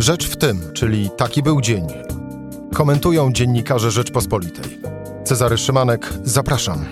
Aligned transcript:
Rzecz 0.00 0.28
w 0.28 0.36
tym, 0.36 0.72
czyli 0.72 1.10
taki 1.16 1.42
był 1.42 1.60
dzień. 1.60 1.86
Komentują 2.74 3.32
dziennikarze 3.32 3.90
Rzeczpospolitej. 3.90 4.78
Cezary 5.24 5.58
Szymanek, 5.58 6.08
zapraszam. 6.24 6.84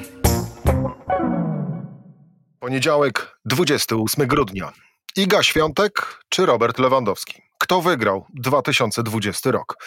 Poniedziałek, 2.60 3.38
28 3.44 4.26
grudnia. 4.26 4.72
Iga 5.16 5.42
Świątek 5.42 6.24
czy 6.28 6.46
Robert 6.46 6.78
Lewandowski? 6.78 7.42
Kto 7.58 7.80
wygrał 7.80 8.26
2020 8.34 9.50
rok? 9.50 9.86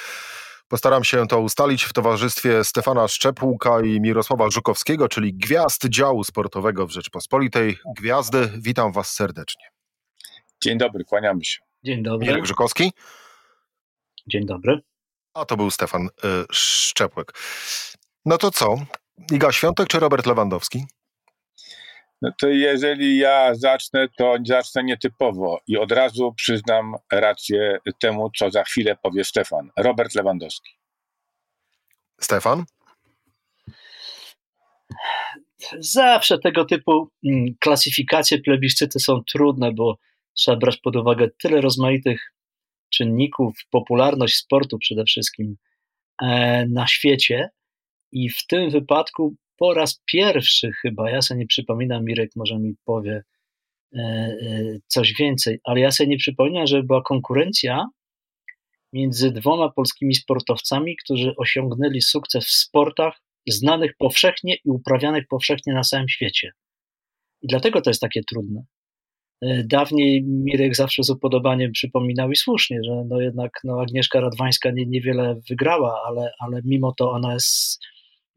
Postaram 0.68 1.04
się 1.04 1.28
to 1.28 1.40
ustalić 1.40 1.84
w 1.84 1.94
towarzystwie 1.94 2.64
Stefana 2.64 3.08
Szczepłuka 3.08 3.82
i 3.82 4.02
Mirosława 4.02 4.50
Żukowskiego, 4.50 5.10
czyli 5.10 5.34
gwiazd 5.34 5.86
działu 5.86 6.24
sportowego 6.24 6.88
w 6.88 6.92
Rzeczpospolitej. 6.92 7.78
Gwiazdy, 7.98 8.52
witam 8.58 8.92
Was 8.92 9.14
serdecznie. 9.14 9.66
Dzień 10.64 10.78
dobry, 10.78 11.04
kłaniamy 11.06 11.46
się. 11.46 11.71
Dzień 11.84 12.04
dobry. 12.04 12.28
Mirek 12.28 12.46
Żukowski. 12.46 12.94
Dzień 14.28 14.46
dobry. 14.46 14.82
A 15.34 15.46
to 15.46 15.58
był 15.58 15.72
Stefan 15.72 16.06
y, 16.06 16.10
Szczepłek. 16.52 17.34
No 18.26 18.38
to 18.38 18.52
co? 18.52 18.76
Iga 19.32 19.52
Świątek 19.52 19.88
czy 19.88 20.00
Robert 20.00 20.26
Lewandowski? 20.26 20.86
No 22.22 22.32
to 22.40 22.48
jeżeli 22.48 23.18
ja 23.18 23.56
zacznę, 23.56 24.08
to 24.18 24.36
zacznę 24.46 24.84
nietypowo 24.84 25.60
i 25.68 25.78
od 25.78 25.92
razu 25.92 26.34
przyznam 26.34 26.96
rację 27.12 27.78
temu, 28.00 28.32
co 28.38 28.52
za 28.52 28.64
chwilę 28.64 28.98
powie 29.04 29.24
Stefan. 29.24 29.70
Robert 29.78 30.16
Lewandowski. 30.16 30.72
Stefan? 32.22 32.66
Zawsze 35.80 36.40
tego 36.40 36.66
typu 36.66 37.10
mm, 37.26 37.46
klasyfikacje, 37.60 38.42
plebiscyty 38.42 39.00
są 39.00 39.24
trudne, 39.24 39.72
bo 39.72 39.98
trzeba 40.34 40.58
brać 40.58 40.78
pod 40.78 40.96
uwagę 40.96 41.30
tyle 41.42 41.62
rozmaitych 41.62 42.34
czynników, 42.90 43.54
popularność 43.70 44.36
sportu 44.36 44.78
przede 44.78 45.04
wszystkim 45.04 45.56
e, 46.22 46.66
na 46.68 46.88
świecie. 46.88 47.50
I 48.12 48.30
w 48.30 48.48
tym 48.48 48.70
wypadku 48.70 49.36
po 49.58 49.74
raz 49.74 50.02
pierwszy 50.06 50.72
chyba, 50.82 51.10
ja 51.10 51.22
sobie 51.22 51.40
nie 51.40 51.48
przypominam, 51.48 52.06
Mirek 52.06 52.32
może 52.36 52.60
mi 52.60 52.76
powie 52.86 53.24
e, 53.96 54.00
e, 54.00 54.78
coś 54.88 55.14
więcej, 55.14 55.60
ale 55.64 55.80
ja 55.80 55.92
sobie 55.92 56.08
nie 56.08 56.18
przypominam, 56.18 56.68
że 56.68 56.84
była 56.84 57.02
konkurencja 57.02 57.86
między 58.94 59.32
dwoma 59.32 59.70
polskimi 59.70 60.16
sportowcami, 60.16 60.96
którzy 61.04 61.36
osiągnęli 61.38 62.02
sukces 62.02 62.46
w 62.46 62.52
sportach 62.52 63.22
znanych 63.48 63.92
powszechnie 63.98 64.56
i 64.56 64.70
uprawianych 64.70 65.28
powszechnie 65.28 65.74
na 65.74 65.82
całym 65.82 66.10
świecie. 66.10 66.52
I 67.42 67.48
dlatego 67.48 67.82
to 67.82 67.90
jest 67.90 68.02
takie 68.02 68.22
trudne. 68.24 68.64
E, 69.42 69.64
dawniej 69.64 70.24
Mirek 70.24 70.76
zawsze 70.76 71.04
z 71.04 71.10
upodobaniem 71.10 71.72
przypominał 71.72 72.32
i 72.32 72.36
słusznie, 72.36 72.80
że 72.86 73.04
no 73.08 73.22
jednak 73.22 73.52
no 73.64 73.82
Agnieszka 73.82 74.22
Radwańska 74.22 74.72
nie, 74.72 74.86
niewiele 74.86 75.36
wygrała, 75.50 76.02
ale, 76.08 76.32
ale 76.40 76.62
mimo 76.66 76.94
to 76.98 77.12
ona 77.12 77.34
jest 77.34 77.80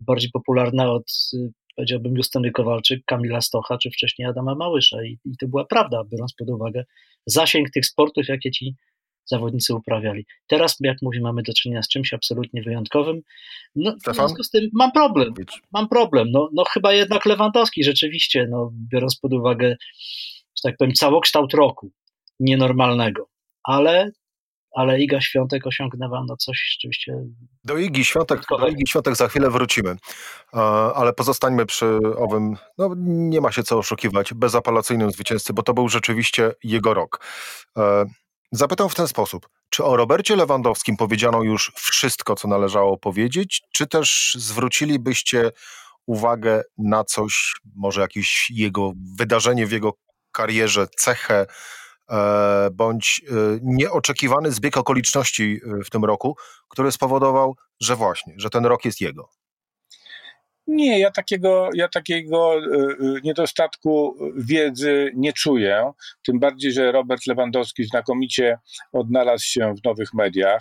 bardziej 0.01 0.31
popularna 0.31 0.93
od, 0.93 1.13
y, 1.35 1.53
powiedziałbym, 1.77 2.17
Justyny 2.17 2.51
Kowalczyk, 2.51 3.05
Kamila 3.05 3.41
Stocha, 3.41 3.79
czy 3.79 3.91
wcześniej 3.91 4.29
Adama 4.29 4.55
Małysza. 4.55 5.05
I, 5.05 5.19
I 5.25 5.37
to 5.41 5.49
była 5.49 5.65
prawda, 5.65 6.03
biorąc 6.13 6.35
pod 6.35 6.51
uwagę 6.51 6.85
zasięg 7.27 7.71
tych 7.71 7.87
sportów, 7.87 8.29
jakie 8.29 8.51
ci 8.51 8.75
zawodnicy 9.27 9.75
uprawiali. 9.75 10.27
Teraz, 10.47 10.77
jak 10.81 10.97
mówię, 11.03 11.21
mamy 11.21 11.43
do 11.43 11.53
czynienia 11.53 11.83
z 11.83 11.89
czymś 11.89 12.13
absolutnie 12.13 12.63
wyjątkowym. 12.63 13.21
No, 13.77 13.97
w 14.07 14.15
związku 14.15 14.43
z 14.43 14.51
tym 14.51 14.69
mam 14.73 14.93
problem. 14.93 15.35
Mam 15.73 15.89
problem. 15.89 16.31
No, 16.31 16.51
no 16.55 16.65
chyba 16.65 16.93
jednak 16.93 17.27
Lewandowski 17.27 17.85
rzeczywiście, 17.85 18.47
no, 18.51 18.73
biorąc 18.93 19.17
pod 19.17 19.33
uwagę, 19.33 19.77
tak 20.65 20.77
powiem, 20.79 20.95
całokształt 20.95 21.55
roku 21.55 21.91
nienormalnego. 22.41 23.29
Ale 23.65 24.11
ale 24.75 25.01
Iga 25.01 25.21
Świątek 25.21 25.67
osiągnęła 25.67 26.25
no 26.29 26.37
coś 26.37 26.71
rzeczywiście. 26.73 27.13
Do 27.65 27.79
Igi 27.79 28.05
Świątek, 28.05 28.41
do 28.61 28.69
Igi 28.69 28.87
Świątek 28.89 29.17
za 29.17 29.29
chwilę 29.29 29.51
wrócimy, 29.51 29.97
ale 30.95 31.13
pozostańmy 31.13 31.67
przy 31.67 31.99
owym, 32.17 32.57
no 32.79 32.95
nie 32.99 33.41
ma 33.41 33.53
się 33.53 33.63
co 33.63 33.79
oszukiwać, 33.79 34.35
bezapelacyjnym 34.35 35.11
zwycięzcy, 35.11 35.53
bo 35.53 35.63
to 35.63 35.75
był 35.75 35.89
rzeczywiście 35.89 36.53
jego 36.65 36.95
rok. 36.95 37.27
E, 37.79 38.05
zapytam 38.53 38.89
w 38.89 38.95
ten 38.95 39.09
sposób, 39.09 39.49
czy 39.71 39.85
o 39.85 39.97
Robercie 39.97 40.37
Lewandowskim 40.37 40.97
powiedziano 40.97 41.43
już 41.43 41.73
wszystko, 41.77 42.35
co 42.35 42.49
należało 42.49 42.99
powiedzieć, 42.99 43.63
czy 43.73 43.87
też 43.87 44.37
zwrócilibyście 44.39 45.51
uwagę 46.07 46.63
na 46.79 47.05
coś, 47.05 47.55
może 47.77 48.01
jakieś 48.01 48.51
jego 48.51 48.93
wydarzenie 49.19 49.67
w 49.67 49.73
jego 49.73 49.93
karierze, 50.35 50.87
cechę, 50.97 51.47
E, 52.11 52.71
bądź 52.73 53.23
e, 53.31 53.35
nieoczekiwany 53.63 54.51
zbieg 54.51 54.77
okoliczności 54.77 55.61
e, 55.81 55.85
w 55.85 55.91
tym 55.91 56.05
roku, 56.05 56.37
który 56.69 56.93
spowodował, 56.93 57.57
że 57.81 57.97
właśnie, 57.97 58.35
że 58.37 58.51
ten 58.51 58.67
rok 58.67 58.85
jest 58.85 59.01
jego. 59.01 59.29
Nie, 60.67 60.99
ja 60.99 61.11
takiego, 61.11 61.69
ja 61.75 61.89
takiego 61.89 62.55
niedostatku 63.25 64.17
wiedzy 64.37 65.13
nie 65.15 65.33
czuję. 65.33 65.93
Tym 66.27 66.39
bardziej, 66.39 66.73
że 66.73 66.93
Robert 66.93 67.27
Lewandowski 67.27 67.85
znakomicie 67.85 68.59
odnalazł 68.93 69.45
się 69.45 69.75
w 69.75 69.85
nowych 69.85 70.15
mediach. 70.15 70.61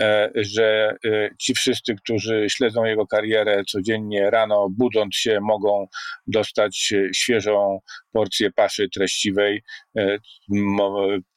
E, 0.00 0.30
że 0.34 0.96
e, 1.04 1.28
ci 1.38 1.54
wszyscy, 1.54 1.94
którzy 1.94 2.46
śledzą 2.48 2.84
jego 2.84 3.06
karierę 3.06 3.62
codziennie 3.68 4.30
rano, 4.30 4.68
budząc 4.70 5.16
się, 5.16 5.38
mogą 5.40 5.86
dostać 6.26 6.92
świeżą 7.14 7.78
porcję 8.12 8.52
paszy 8.52 8.88
treściwej. 8.94 9.62
E, 9.96 10.18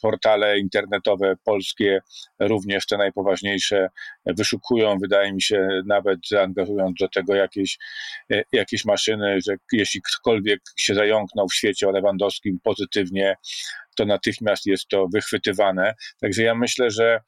portale 0.01 0.59
internetowe 0.59 1.35
polskie, 1.46 2.00
również 2.40 2.85
te 2.85 2.97
najpoważniejsze, 2.97 3.88
wyszukują, 4.25 4.97
wydaje 4.97 5.34
mi 5.34 5.41
się, 5.41 5.67
nawet 5.85 6.19
zaangażując 6.29 6.96
do 7.00 7.07
tego 7.07 7.35
jakieś, 7.35 7.78
jakieś 8.51 8.85
maszyny, 8.85 9.40
że 9.47 9.56
jeśli 9.72 10.01
ktokolwiek 10.01 10.59
się 10.78 10.96
zająknął 10.96 11.47
w 11.47 11.56
świecie 11.56 11.88
o 11.88 11.91
Lewandowskim 11.91 12.59
pozytywnie, 12.63 13.35
to 13.97 14.06
natychmiast 14.06 14.66
jest 14.66 14.88
to 14.88 15.08
wychwytywane. 15.13 15.94
Także 16.22 16.44
ja 16.44 16.56
myślę, 16.56 16.91
że, 16.91 17.19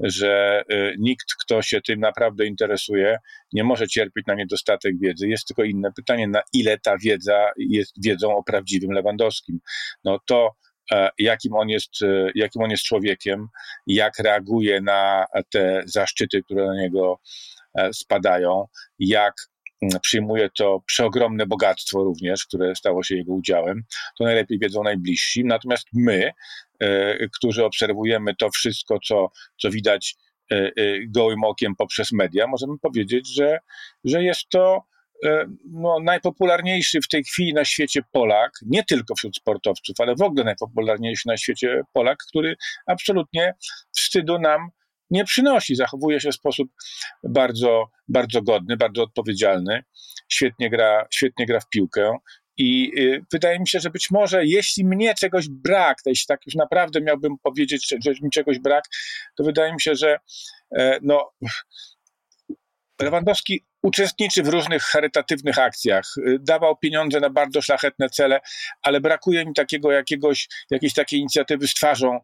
że 0.00 0.62
y, 0.72 0.94
nikt, 0.98 1.26
kto 1.40 1.62
się 1.62 1.80
tym 1.80 2.00
naprawdę 2.00 2.46
interesuje, 2.46 3.18
nie 3.52 3.64
może 3.64 3.88
cierpieć 3.88 4.26
na 4.26 4.34
niedostatek 4.34 4.98
wiedzy. 5.00 5.28
Jest 5.28 5.46
tylko 5.46 5.64
inne 5.64 5.92
pytanie, 5.96 6.28
na 6.28 6.40
ile 6.52 6.78
ta 6.78 6.96
wiedza 6.98 7.50
jest 7.56 7.92
wiedzą 8.04 8.36
o 8.36 8.42
prawdziwym 8.42 8.90
Lewandowskim. 8.90 9.58
No 10.04 10.18
to 10.26 10.50
e, 10.92 11.10
jakim 11.18 11.54
on 11.54 11.68
jest, 11.68 12.02
e, 12.02 12.30
jakim 12.34 12.62
on 12.62 12.70
jest 12.70 12.84
człowiekiem, 12.84 13.46
jak 13.86 14.18
reaguje 14.18 14.80
na 14.80 15.24
te 15.50 15.82
zaszczyty, 15.86 16.42
które 16.42 16.66
na 16.66 16.76
niego 16.76 17.20
e, 17.78 17.92
spadają, 17.92 18.64
jak 18.98 19.34
przyjmuje 20.02 20.50
to 20.58 20.82
przeogromne 20.86 21.46
bogactwo 21.46 22.04
również, 22.04 22.46
które 22.46 22.74
stało 22.76 23.02
się 23.02 23.16
jego 23.16 23.32
udziałem, 23.32 23.82
to 24.18 24.24
najlepiej 24.24 24.58
wiedzą 24.58 24.82
najbliżsi. 24.82 25.44
Natomiast 25.44 25.86
my, 25.92 26.32
e, 26.80 27.28
którzy 27.28 27.64
obserwujemy 27.64 28.34
to 28.34 28.50
wszystko, 28.50 28.98
co, 29.06 29.30
co 29.60 29.70
widać 29.70 30.16
e, 30.52 30.56
e, 30.56 30.70
gołym 31.08 31.44
okiem 31.44 31.76
poprzez 31.76 32.12
media, 32.12 32.46
możemy 32.46 32.78
powiedzieć, 32.78 33.34
że, 33.34 33.58
że 34.04 34.22
jest 34.22 34.48
to 34.48 34.82
no, 35.72 35.98
najpopularniejszy 36.02 37.00
w 37.00 37.08
tej 37.08 37.24
chwili 37.24 37.54
na 37.54 37.64
świecie 37.64 38.00
Polak, 38.12 38.52
nie 38.66 38.84
tylko 38.84 39.14
wśród 39.14 39.36
sportowców, 39.36 40.00
ale 40.00 40.14
w 40.16 40.22
ogóle 40.22 40.44
najpopularniejszy 40.44 41.28
na 41.28 41.36
świecie 41.36 41.82
Polak, 41.92 42.18
który 42.28 42.56
absolutnie 42.86 43.54
wstydu 43.96 44.38
nam 44.38 44.68
nie 45.10 45.24
przynosi. 45.24 45.76
Zachowuje 45.76 46.20
się 46.20 46.30
w 46.30 46.34
sposób 46.34 46.68
bardzo, 47.24 47.84
bardzo 48.08 48.42
godny, 48.42 48.76
bardzo 48.76 49.02
odpowiedzialny. 49.02 49.84
Świetnie 50.28 50.70
gra, 50.70 51.06
świetnie 51.10 51.46
gra 51.46 51.60
w 51.60 51.68
piłkę. 51.68 52.16
I 52.56 52.92
y, 52.98 53.24
wydaje 53.32 53.60
mi 53.60 53.68
się, 53.68 53.80
że 53.80 53.90
być 53.90 54.10
może, 54.10 54.46
jeśli 54.46 54.84
mnie 54.84 55.14
czegoś 55.14 55.48
brak, 55.48 55.98
jeśli 56.06 56.26
tak 56.26 56.40
już 56.46 56.54
naprawdę 56.54 57.00
miałbym 57.00 57.38
powiedzieć, 57.42 57.88
że 58.04 58.12
mi 58.22 58.30
czegoś 58.30 58.58
brak, 58.58 58.84
to 59.36 59.44
wydaje 59.44 59.72
mi 59.72 59.80
się, 59.80 59.94
że 59.94 60.18
e, 60.76 60.98
no, 61.02 61.30
Lewandowski 63.02 63.64
uczestniczy 63.82 64.42
w 64.42 64.48
różnych 64.48 64.82
charytatywnych 64.82 65.58
akcjach, 65.58 66.04
y, 66.18 66.38
dawał 66.40 66.76
pieniądze 66.76 67.20
na 67.20 67.30
bardzo 67.30 67.62
szlachetne 67.62 68.10
cele, 68.10 68.40
ale 68.82 69.00
brakuje 69.00 69.44
mi 69.46 69.54
takiego 69.54 69.92
jakiegoś, 69.92 70.48
jakiejś 70.70 70.94
takiej 70.94 71.20
inicjatywy 71.20 71.68
z 71.68 71.74
twarzą, 71.74 72.20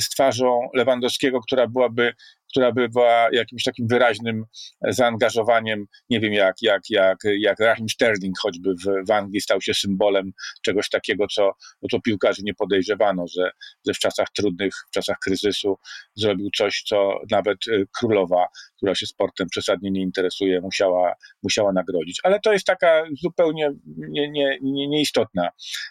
z 0.00 0.08
twarzą 0.08 0.68
Lewandowskiego, 0.74 1.40
która 1.40 1.66
byłaby 1.66 2.14
która 2.50 2.72
by 2.72 2.88
była 2.88 3.28
jakimś 3.32 3.64
takim 3.64 3.86
wyraźnym 3.88 4.44
zaangażowaniem, 4.88 5.86
nie 6.10 6.20
wiem 6.20 6.32
jak, 6.32 6.56
jak, 6.62 6.82
jak, 6.90 7.18
jak 7.38 7.60
Raheem 7.60 7.88
Sterling 7.88 8.38
choćby 8.38 8.74
w, 8.74 9.08
w 9.08 9.10
Anglii 9.10 9.40
stał 9.40 9.60
się 9.60 9.74
symbolem 9.74 10.32
czegoś 10.62 10.88
takiego, 10.88 11.26
co, 11.34 11.52
co 11.90 12.00
piłkarzy 12.00 12.42
nie 12.44 12.54
podejrzewano, 12.54 13.24
że, 13.36 13.50
że 13.86 13.94
w 13.94 13.98
czasach 13.98 14.26
trudnych, 14.36 14.74
w 14.88 14.94
czasach 14.94 15.16
kryzysu 15.18 15.76
zrobił 16.14 16.50
coś, 16.56 16.82
co 16.86 17.20
nawet 17.30 17.66
y, 17.68 17.86
królowa, 17.98 18.46
która 18.76 18.94
się 18.94 19.06
sportem 19.06 19.46
przesadnie 19.50 19.90
nie 19.90 20.02
interesuje, 20.02 20.60
musiała, 20.60 21.14
musiała 21.42 21.72
nagrodzić. 21.72 22.20
Ale 22.22 22.40
to 22.40 22.52
jest 22.52 22.66
taka 22.66 23.04
zupełnie 23.22 23.70
nie, 23.86 24.30
nie, 24.30 24.58
nie, 24.62 24.88
nieistotna 24.88 25.48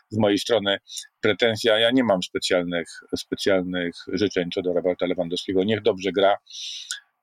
z 0.09 0.17
mojej 0.17 0.37
strony 0.37 0.77
pretensji, 1.25 1.69
a 1.69 1.79
ja 1.79 1.91
nie 1.91 2.03
mam 2.03 2.23
specjalnych, 2.23 2.87
specjalnych 3.15 3.95
życzeń 4.13 4.49
co 4.53 4.61
do 4.61 4.73
Roberta 4.73 5.05
Lewandowskiego. 5.05 5.63
Niech 5.63 5.81
dobrze 5.81 6.11
gra 6.11 6.37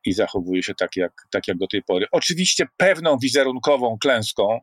i 0.06 0.12
zachowuje 0.12 0.62
się 0.62 0.74
tak 0.74 0.96
jak, 0.96 1.12
tak 1.30 1.48
jak 1.48 1.58
do 1.58 1.66
tej 1.66 1.82
pory. 1.82 2.06
Oczywiście 2.12 2.66
pewną 2.76 3.18
wizerunkową 3.18 3.96
klęską, 4.00 4.60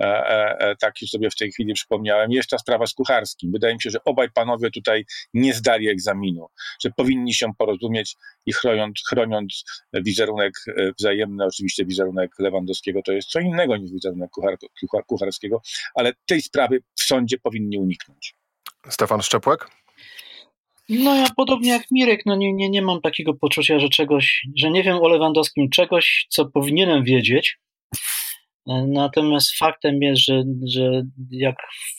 e, 0.00 0.04
e, 0.04 0.58
e, 0.58 0.76
tak 0.76 0.94
już 1.02 1.10
sobie 1.10 1.30
w 1.30 1.36
tej 1.36 1.52
chwili 1.52 1.74
przypomniałem, 1.74 2.32
jest 2.32 2.50
ta 2.50 2.58
sprawa 2.58 2.86
z 2.86 2.94
Kucharskim. 2.94 3.52
Wydaje 3.52 3.74
mi 3.74 3.82
się, 3.82 3.90
że 3.90 4.04
obaj 4.04 4.28
panowie 4.34 4.70
tutaj 4.70 5.04
nie 5.34 5.54
zdali 5.54 5.88
egzaminu, 5.88 6.46
że 6.82 6.90
powinni 6.96 7.34
się 7.34 7.46
porozumieć 7.58 8.16
i 8.46 8.52
chroniąc, 8.52 9.02
chroniąc 9.08 9.64
wizerunek 9.92 10.52
e, 10.68 10.92
wzajemny, 10.98 11.44
oczywiście 11.44 11.84
wizerunek 11.84 12.30
Lewandowskiego 12.38 13.00
to 13.04 13.12
jest 13.12 13.28
co 13.28 13.40
innego 13.40 13.76
niż 13.76 13.92
wizerunek 13.92 14.30
Kuchar, 14.30 14.56
Kuchar, 14.80 15.06
Kucharskiego, 15.06 15.62
ale 15.94 16.12
tej 16.26 16.42
sprawy 16.42 16.78
w 16.98 17.02
sądzie 17.02 17.38
powinni 17.38 17.78
uniknąć. 17.78 18.34
Stefan 18.88 19.22
Szczepłek? 19.22 19.68
No 20.88 21.14
ja 21.14 21.26
podobnie 21.36 21.70
jak 21.70 21.82
Mirek, 21.90 22.22
no 22.26 22.36
nie, 22.36 22.52
nie, 22.52 22.70
nie 22.70 22.82
mam 22.82 23.00
takiego 23.00 23.34
poczucia, 23.34 23.78
że 23.78 23.88
czegoś, 23.88 24.46
że 24.56 24.70
nie 24.70 24.82
wiem 24.82 24.96
o 24.96 25.08
Lewandowskim 25.08 25.70
czegoś, 25.70 26.26
co 26.28 26.46
powinienem 26.46 27.04
wiedzieć. 27.04 27.58
Natomiast 28.86 29.56
faktem 29.58 30.02
jest, 30.02 30.22
że, 30.22 30.42
że 30.66 31.02
jak 31.30 31.56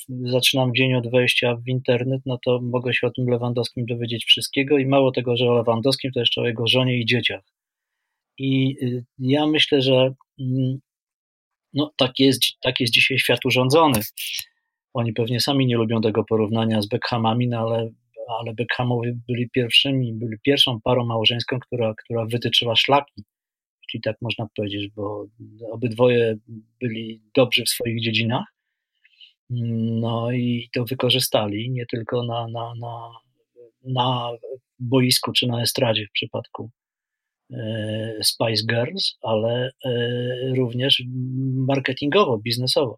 zaczynam 0.09 0.75
dzień 0.75 0.93
od 0.93 1.11
wejścia 1.11 1.55
w 1.55 1.67
internet, 1.67 2.21
no 2.25 2.37
to 2.45 2.59
mogę 2.61 2.93
się 2.93 3.07
o 3.07 3.11
tym 3.11 3.25
Lewandowskim 3.27 3.85
dowiedzieć 3.85 4.25
wszystkiego 4.25 4.77
i 4.77 4.85
mało 4.85 5.11
tego, 5.11 5.37
że 5.37 5.45
o 5.45 5.53
Lewandowskim, 5.53 6.11
to 6.11 6.19
jeszcze 6.19 6.41
o 6.41 6.47
jego 6.47 6.67
żonie 6.67 6.99
i 6.99 7.05
dzieciach. 7.05 7.43
I 8.37 8.77
y, 8.83 9.05
ja 9.19 9.47
myślę, 9.47 9.81
że 9.81 10.13
mm, 10.39 10.79
no, 11.73 11.93
tak, 11.97 12.19
jest, 12.19 12.41
tak 12.61 12.79
jest 12.79 12.93
dzisiaj 12.93 13.19
świat 13.19 13.45
urządzony. 13.45 14.01
Oni 14.95 15.13
pewnie 15.13 15.39
sami 15.39 15.65
nie 15.65 15.77
lubią 15.77 16.01
tego 16.01 16.23
porównania 16.23 16.81
z 16.81 16.87
Beckhamami, 16.87 17.47
no 17.47 17.59
ale 17.59 17.89
ale 18.27 18.53
Beckhamowie 18.53 19.17
byli 19.27 19.49
pierwszymi, 19.49 20.13
byli 20.13 20.37
pierwszą 20.43 20.81
parą 20.81 21.05
małżeńską, 21.05 21.59
która, 21.59 21.93
która 21.93 22.25
wytyczyła 22.25 22.75
szlaki, 22.75 23.23
czyli 23.91 24.01
tak 24.01 24.17
można 24.21 24.47
powiedzieć, 24.55 24.89
bo 24.95 25.25
obydwoje 25.71 26.35
byli 26.81 27.21
dobrzy 27.35 27.63
w 27.63 27.69
swoich 27.69 28.01
dziedzinach, 28.01 28.45
no 29.49 30.31
i 30.31 30.69
to 30.73 30.85
wykorzystali 30.85 31.71
nie 31.71 31.85
tylko 31.85 32.23
na, 32.23 32.47
na, 32.47 32.73
na, 32.79 33.11
na 33.83 34.31
boisku 34.79 35.31
czy 35.31 35.47
na 35.47 35.61
estradzie 35.61 36.05
w 36.07 36.11
przypadku 36.11 36.69
e, 37.53 38.13
Spice 38.23 38.63
Girls, 38.69 39.17
ale 39.21 39.71
e, 39.85 39.91
również 40.55 41.03
marketingowo, 41.67 42.37
biznesowo. 42.37 42.97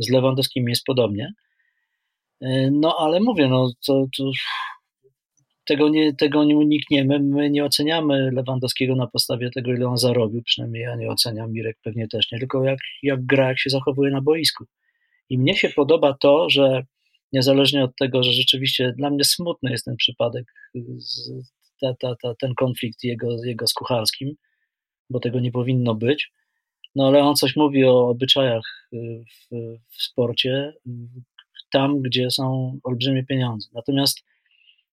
Z 0.00 0.10
Lewandowskim 0.10 0.68
jest 0.68 0.84
podobnie. 0.84 1.32
E, 2.40 2.70
no 2.70 2.96
ale 2.98 3.20
mówię, 3.20 3.48
no 3.48 3.70
to, 3.86 4.06
to 4.16 4.30
tego, 5.64 5.88
nie, 5.88 6.14
tego 6.14 6.44
nie 6.44 6.56
unikniemy. 6.56 7.20
My 7.20 7.50
nie 7.50 7.64
oceniamy 7.64 8.30
Lewandowskiego 8.32 8.96
na 8.96 9.06
podstawie 9.06 9.50
tego, 9.50 9.72
ile 9.72 9.88
on 9.88 9.98
zarobił, 9.98 10.42
przynajmniej 10.42 10.82
ja 10.82 10.96
nie 10.96 11.08
oceniam, 11.08 11.52
Mirek 11.52 11.78
pewnie 11.82 12.08
też 12.08 12.32
nie, 12.32 12.38
tylko 12.38 12.64
jak, 12.64 12.78
jak 13.02 13.26
gra, 13.26 13.48
jak 13.48 13.58
się 13.58 13.70
zachowuje 13.70 14.10
na 14.10 14.20
boisku. 14.20 14.64
I 15.28 15.38
mnie 15.38 15.56
się 15.56 15.68
podoba 15.68 16.16
to, 16.20 16.50
że 16.50 16.82
niezależnie 17.32 17.84
od 17.84 17.96
tego, 17.96 18.22
że 18.22 18.32
rzeczywiście 18.32 18.92
dla 18.96 19.10
mnie 19.10 19.24
smutny 19.24 19.70
jest 19.70 19.84
ten 19.84 19.96
przypadek, 19.96 20.44
ta, 21.80 21.94
ta, 21.94 22.14
ta, 22.22 22.34
ten 22.34 22.54
konflikt 22.54 23.04
jego, 23.04 23.44
jego 23.44 23.66
z 23.66 23.72
Kucharskim, 23.72 24.34
bo 25.10 25.20
tego 25.20 25.40
nie 25.40 25.52
powinno 25.52 25.94
być, 25.94 26.32
no 26.94 27.06
ale 27.06 27.22
on 27.22 27.34
coś 27.34 27.56
mówi 27.56 27.84
o 27.84 28.08
obyczajach 28.08 28.88
w, 28.92 29.54
w 29.88 30.02
sporcie, 30.02 30.72
tam, 31.72 32.02
gdzie 32.02 32.30
są 32.30 32.78
olbrzymie 32.82 33.24
pieniądze. 33.24 33.68
Natomiast 33.74 34.24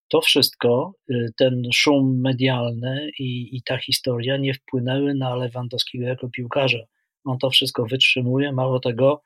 to 0.08 0.22
wszystko, 0.22 0.94
y, 1.12 1.30
ten 1.38 1.64
szum 1.74 2.22
medialny 2.22 3.10
i, 3.20 3.58
i 3.58 3.62
ta 3.64 3.78
historia 3.78 4.38
nie 4.38 4.54
wpłynęły 4.54 5.14
na 5.14 5.36
Lewandowskiego 5.36 6.06
jako 6.06 6.30
piłkarza. 6.30 6.80
On 7.24 7.38
to 7.38 7.50
wszystko 7.50 7.86
wytrzymuje, 7.86 8.52
mało 8.52 8.80
tego, 8.80 9.24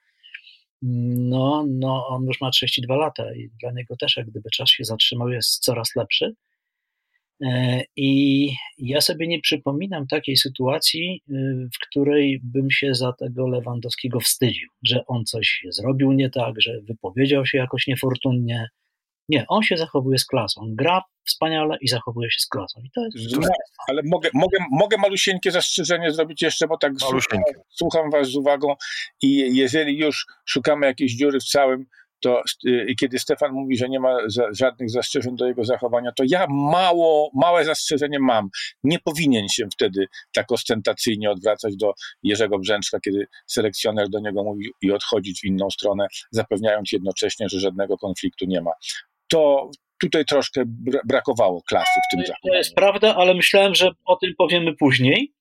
no, 0.82 1.66
no 1.70 2.08
on 2.08 2.26
już 2.26 2.42
ma 2.42 2.50
32 2.52 2.96
lata 2.96 3.34
i 3.36 3.50
dla 3.62 3.72
niego 3.72 3.96
też 4.00 4.18
jak 4.18 4.30
gdyby 4.30 4.50
czas 4.50 4.70
się 4.70 4.84
zatrzymał, 4.84 5.30
jest 5.30 5.64
coraz 5.64 5.96
lepszy. 5.96 6.34
E, 7.46 7.82
I 7.96 8.50
ja 8.78 9.02
sobie 9.02 9.28
nie 9.28 9.40
przypominam 9.40 10.08
takiej 10.08 10.38
sytuacji, 10.38 11.22
y, 11.30 11.34
w 11.76 11.88
której 11.88 12.40
bym 12.44 12.72
się 12.72 12.96
za 12.96 13.14
tego 13.14 13.48
Lewandowskiego 13.48 14.20
wstydził, 14.20 14.70
że 14.84 15.06
on 15.08 15.26
coś 15.26 15.66
zrobił 15.70 16.12
nie 16.12 16.30
tak, 16.30 16.62
że 16.62 16.82
wypowiedział 16.82 17.46
się 17.46 17.58
jakoś 17.58 17.88
niefortunnie. 17.88 18.70
Nie, 19.30 19.46
on 19.48 19.64
się 19.64 19.78
zachowuje 19.78 20.20
z 20.20 20.26
klasą. 20.26 20.62
On 20.62 20.76
gra 20.76 21.02
wspaniale 21.26 21.78
i 21.82 21.88
zachowuje 21.88 22.32
się 22.32 22.40
z 22.40 22.48
klasą. 22.48 22.82
I 22.84 22.92
to 22.92 23.02
jest... 23.06 23.38
No, 23.38 23.48
ale 23.88 24.02
mogę, 24.06 24.30
mogę, 24.34 24.58
mogę 24.72 24.98
malusieńkie 24.98 25.52
zastrzeżenie 25.52 26.12
zrobić 26.12 26.42
jeszcze, 26.42 26.68
bo 26.68 26.78
tak 26.78 26.94
słucham, 27.00 27.42
słucham 27.70 28.12
was 28.12 28.28
z 28.28 28.36
uwagą 28.36 28.76
i 29.22 29.56
jeżeli 29.56 29.98
już 29.98 30.26
szukamy 30.46 30.86
jakiejś 30.86 31.16
dziury 31.16 31.40
w 31.40 31.44
całym, 31.44 31.86
to 32.22 32.42
y, 32.66 32.96
kiedy 33.00 33.20
Stefan 33.20 33.52
mówi, 33.52 33.78
że 33.78 33.90
nie 33.90 34.00
ma 34.00 34.18
za, 34.28 34.44
żadnych 34.54 34.90
zastrzeżeń 34.90 35.36
do 35.36 35.48
jego 35.48 35.66
zachowania, 35.66 36.12
to 36.12 36.24
ja 36.28 36.48
mało, 36.50 37.32
małe 37.36 37.66
zastrzeżenie 37.66 38.20
mam. 38.20 38.50
Nie 38.84 39.00
powinien 39.00 39.50
się 39.50 39.68
wtedy 39.74 40.06
tak 40.34 40.52
ostentacyjnie 40.52 41.32
odwracać 41.32 41.76
do 41.76 41.94
Jerzego 42.24 42.60
Brzęczka, 42.60 43.00
kiedy 43.00 43.28
selekcjoner 43.48 44.10
do 44.10 44.20
niego 44.20 44.44
mówi 44.44 44.70
i 44.82 44.92
odchodzić 44.92 45.42
w 45.42 45.46
inną 45.46 45.70
stronę, 45.70 46.08
zapewniając 46.32 46.92
jednocześnie, 46.92 47.50
że 47.50 47.60
żadnego 47.60 47.98
konfliktu 47.98 48.46
nie 48.46 48.62
ma. 48.62 48.72
To 49.28 49.70
tutaj 50.02 50.26
troszkę 50.26 50.64
brakowało 51.06 51.62
klasy 51.62 52.00
w 52.08 52.16
tym 52.16 52.26
zachowaniu. 52.26 52.52
To 52.52 52.58
jest 52.58 52.76
prawda, 52.76 53.16
ale 53.16 53.34
myślałem, 53.34 53.76
że 53.76 53.92
o 54.06 54.16
tym 54.16 54.34
powiemy 54.38 54.76
później, 54.76 55.34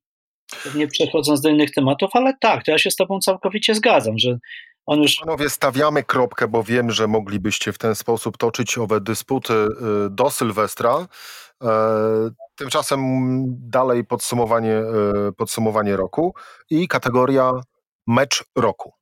nie 0.75 0.87
przechodząc 0.87 1.41
do 1.41 1.49
innych 1.49 1.71
tematów, 1.71 2.11
ale 2.13 2.35
tak, 2.41 2.65
to 2.65 2.71
ja 2.71 2.79
się 2.79 2.91
z 2.91 2.97
tobą 2.97 3.19
całkowicie 3.19 3.75
zgadzam, 3.75 4.19
że 4.19 4.39
on 4.87 5.03
już... 5.03 5.17
Panowie, 5.17 5.51
stawiamy 5.51 6.05
kropkę, 6.05 6.49
bo 6.49 6.63
wiem, 6.63 6.91
że 6.91 7.07
moglibyście 7.07 7.73
w 7.73 7.79
ten 7.79 7.95
sposób 7.95 8.39
toczyć 8.39 8.79
owe 8.79 9.01
dysputy 9.01 9.53
y, 9.53 9.67
do 10.11 10.31
Sylwestra. 10.31 11.07
E, 11.65 12.31
tymczasem 12.55 13.01
dalej 13.71 14.05
podsumowanie, 14.05 14.83
y, 15.29 15.33
podsumowanie 15.33 15.97
roku 15.97 16.35
i 16.71 16.89
kategoria 16.89 17.53
mecz 18.07 18.45
roku. 18.57 18.93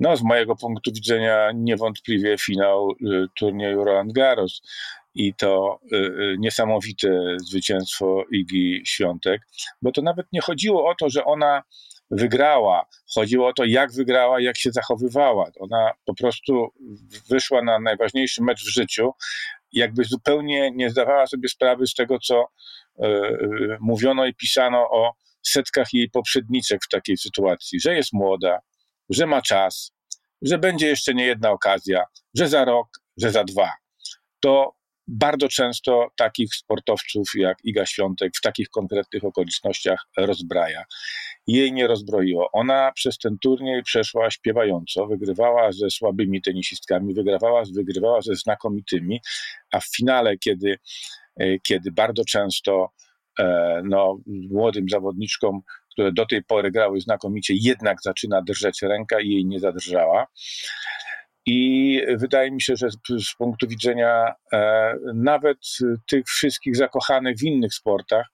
No, 0.00 0.16
z 0.16 0.22
mojego 0.22 0.56
punktu 0.56 0.92
widzenia 0.92 1.50
niewątpliwie 1.54 2.38
finał 2.38 2.90
y, 2.90 3.26
turnieju 3.36 3.84
Roland 3.84 4.12
Garros 4.12 4.62
i 5.14 5.34
to 5.34 5.80
niesamowite 6.38 7.36
zwycięstwo 7.36 8.24
Igi 8.32 8.82
Świątek, 8.86 9.42
bo 9.82 9.92
to 9.92 10.02
nawet 10.02 10.26
nie 10.32 10.40
chodziło 10.40 10.90
o 10.90 10.94
to, 10.94 11.10
że 11.10 11.24
ona 11.24 11.62
wygrała. 12.10 12.86
Chodziło 13.14 13.48
o 13.48 13.52
to, 13.52 13.64
jak 13.64 13.92
wygrała, 13.92 14.40
jak 14.40 14.58
się 14.58 14.72
zachowywała. 14.72 15.50
Ona 15.60 15.92
po 16.04 16.14
prostu 16.14 16.68
wyszła 17.28 17.62
na 17.62 17.78
najważniejszy 17.78 18.42
mecz 18.42 18.64
w 18.64 18.72
życiu, 18.72 19.10
jakby 19.72 20.04
zupełnie 20.04 20.70
nie 20.70 20.90
zdawała 20.90 21.26
sobie 21.26 21.48
sprawy 21.48 21.86
z 21.86 21.94
tego, 21.94 22.18
co 22.18 22.44
y, 22.44 23.06
y, 23.06 23.76
mówiono 23.80 24.26
i 24.26 24.34
pisano 24.34 24.90
o 24.90 25.12
setkach 25.42 25.86
jej 25.92 26.10
poprzedniczek 26.10 26.80
w 26.84 26.88
takiej 26.88 27.16
sytuacji, 27.16 27.80
że 27.80 27.94
jest 27.94 28.12
młoda, 28.12 28.58
że 29.10 29.26
ma 29.26 29.42
czas, 29.42 29.92
że 30.42 30.58
będzie 30.58 30.86
jeszcze 30.86 31.14
nie 31.14 31.24
jedna 31.24 31.50
okazja, 31.50 32.04
że 32.34 32.48
za 32.48 32.64
rok, 32.64 32.88
że 33.16 33.30
za 33.30 33.44
dwa. 33.44 33.72
To 34.40 34.74
bardzo 35.10 35.48
często 35.48 36.08
takich 36.16 36.54
sportowców 36.54 37.28
jak 37.34 37.56
Iga 37.64 37.86
Świątek 37.86 38.32
w 38.36 38.40
takich 38.40 38.68
konkretnych 38.68 39.24
okolicznościach 39.24 40.06
rozbraja. 40.16 40.84
Jej 41.50 41.72
nie 41.72 41.86
rozbroiło. 41.86 42.48
Ona 42.52 42.92
przez 42.92 43.18
ten 43.18 43.38
turniej 43.38 43.82
przeszła 43.82 44.30
śpiewająco, 44.30 45.06
wygrywała 45.06 45.72
ze 45.72 45.90
słabymi 45.90 46.42
tenisistkami, 46.42 47.14
wygrywała, 47.14 47.62
wygrywała 47.74 48.20
ze 48.20 48.34
znakomitymi, 48.34 49.20
a 49.72 49.80
w 49.80 49.86
finale, 49.96 50.38
kiedy, 50.38 50.78
e, 51.36 51.58
kiedy 51.58 51.92
bardzo 51.92 52.24
często 52.24 52.90
e, 53.38 53.82
no, 53.84 54.18
młodym 54.26 54.88
zawodniczkom, 54.88 55.60
które 55.92 56.12
do 56.12 56.26
tej 56.26 56.44
pory 56.44 56.70
grały 56.70 57.00
znakomicie, 57.00 57.54
jednak 57.56 58.02
zaczyna 58.02 58.42
drżeć 58.42 58.82
ręka 58.82 59.20
i 59.20 59.28
jej 59.28 59.46
nie 59.46 59.60
zadrżała. 59.60 60.26
I 61.46 62.00
wydaje 62.16 62.50
mi 62.50 62.62
się, 62.62 62.76
że 62.76 62.90
z, 62.90 62.96
z 63.24 63.34
punktu 63.38 63.68
widzenia 63.68 64.34
e, 64.52 64.94
nawet 65.14 65.58
tych 66.08 66.26
wszystkich 66.26 66.76
zakochanych 66.76 67.36
w 67.36 67.42
innych 67.42 67.74
sportach, 67.74 68.26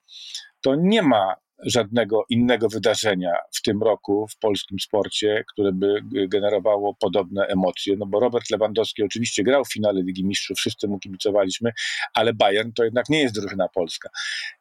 to 0.61 0.75
nie 0.75 1.03
ma 1.03 1.35
żadnego 1.63 2.25
innego 2.31 2.69
wydarzenia 2.69 3.33
w 3.53 3.63
tym 3.63 3.83
roku 3.83 4.27
w 4.29 4.39
polskim 4.39 4.79
sporcie, 4.81 5.45
które 5.53 5.73
by 5.73 6.01
generowało 6.29 6.95
podobne 6.95 7.47
emocje. 7.47 7.97
No 7.99 8.07
bo 8.07 8.21
Robert 8.21 8.51
Lewandowski 8.51 9.03
oczywiście 9.03 9.43
grał 9.43 9.65
w 9.65 9.73
finale 9.73 10.03
Ligi 10.03 10.25
Mistrzów, 10.25 10.59
wszyscy 10.59 10.89
mu 10.89 10.99
kibicowaliśmy, 10.99 11.73
ale 12.15 12.35
Bayern 12.35 12.73
to 12.73 12.85
jednak 12.85 13.09
nie 13.09 13.21
jest 13.21 13.35
drużyna 13.35 13.69
polska. 13.69 14.09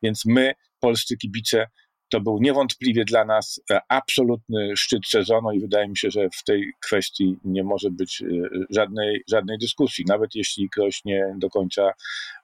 Więc 0.03 0.25
my, 0.25 0.53
polscy 0.79 1.17
kibice, 1.17 1.67
to 2.09 2.21
był 2.21 2.39
niewątpliwie 2.41 3.05
dla 3.05 3.25
nas 3.25 3.61
e, 3.71 3.79
absolutny 3.89 4.77
szczyt 4.77 5.07
sezonu 5.07 5.51
i 5.51 5.59
wydaje 5.59 5.87
mi 5.87 5.97
się, 5.97 6.11
że 6.11 6.29
w 6.29 6.43
tej 6.43 6.71
kwestii 6.81 7.37
nie 7.43 7.63
może 7.63 7.91
być 7.91 8.21
e, 8.21 8.25
żadnej, 8.69 9.23
żadnej 9.29 9.57
dyskusji, 9.57 10.05
nawet 10.07 10.35
jeśli 10.35 10.69
ktoś 10.69 11.05
nie 11.05 11.33
do 11.37 11.49
końca 11.49 11.91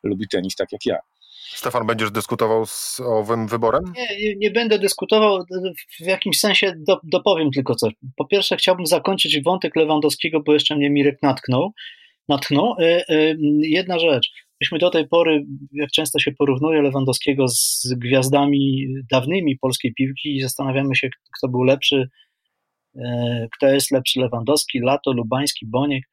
lubi 0.04 0.28
tenis 0.28 0.56
tak 0.56 0.72
jak 0.72 0.86
ja. 0.86 0.98
Stefan, 1.56 1.88
będziesz 1.88 2.12
dyskutował 2.12 2.66
z 2.66 3.00
owym 3.00 3.48
wyborem? 3.48 3.82
Nie, 3.96 4.36
nie 4.36 4.52
będę 4.52 4.80
dyskutował, 4.80 5.44
w 6.00 6.06
jakimś 6.06 6.40
sensie 6.40 6.74
do, 6.88 7.00
dopowiem 7.04 7.52
tylko 7.52 7.76
coś. 7.76 7.94
Po 8.16 8.26
pierwsze 8.26 8.58
chciałbym 8.58 8.86
zakończyć 8.86 9.44
wątek 9.44 9.76
Lewandowskiego, 9.76 10.42
bo 10.46 10.54
jeszcze 10.54 10.76
mnie 10.76 10.90
Mirek 10.90 11.18
natknął. 11.22 11.72
natknął. 12.30 12.76
E, 12.80 13.36
jedna 13.62 14.00
rzecz. 14.00 14.32
Myśmy 14.62 14.80
do 14.80 14.90
tej 14.90 15.08
pory, 15.08 15.46
jak 15.72 15.92
często 15.92 16.20
się 16.20 16.32
porównuje 16.32 16.82
Lewandowskiego 16.82 17.48
z 17.48 17.94
gwiazdami 17.98 18.88
dawnymi 19.12 19.58
polskiej 19.58 19.94
piłki 19.94 20.36
i 20.36 20.42
zastanawiamy 20.42 20.96
się, 20.96 21.10
kto 21.38 21.48
był 21.48 21.64
lepszy, 21.64 22.10
e, 22.96 23.48
kto 23.56 23.68
jest 23.68 23.92
lepszy 23.92 24.20
Lewandowski, 24.20 24.80
Lato, 24.80 25.12
Lubański, 25.12 25.66
Boniek. 25.68 26.04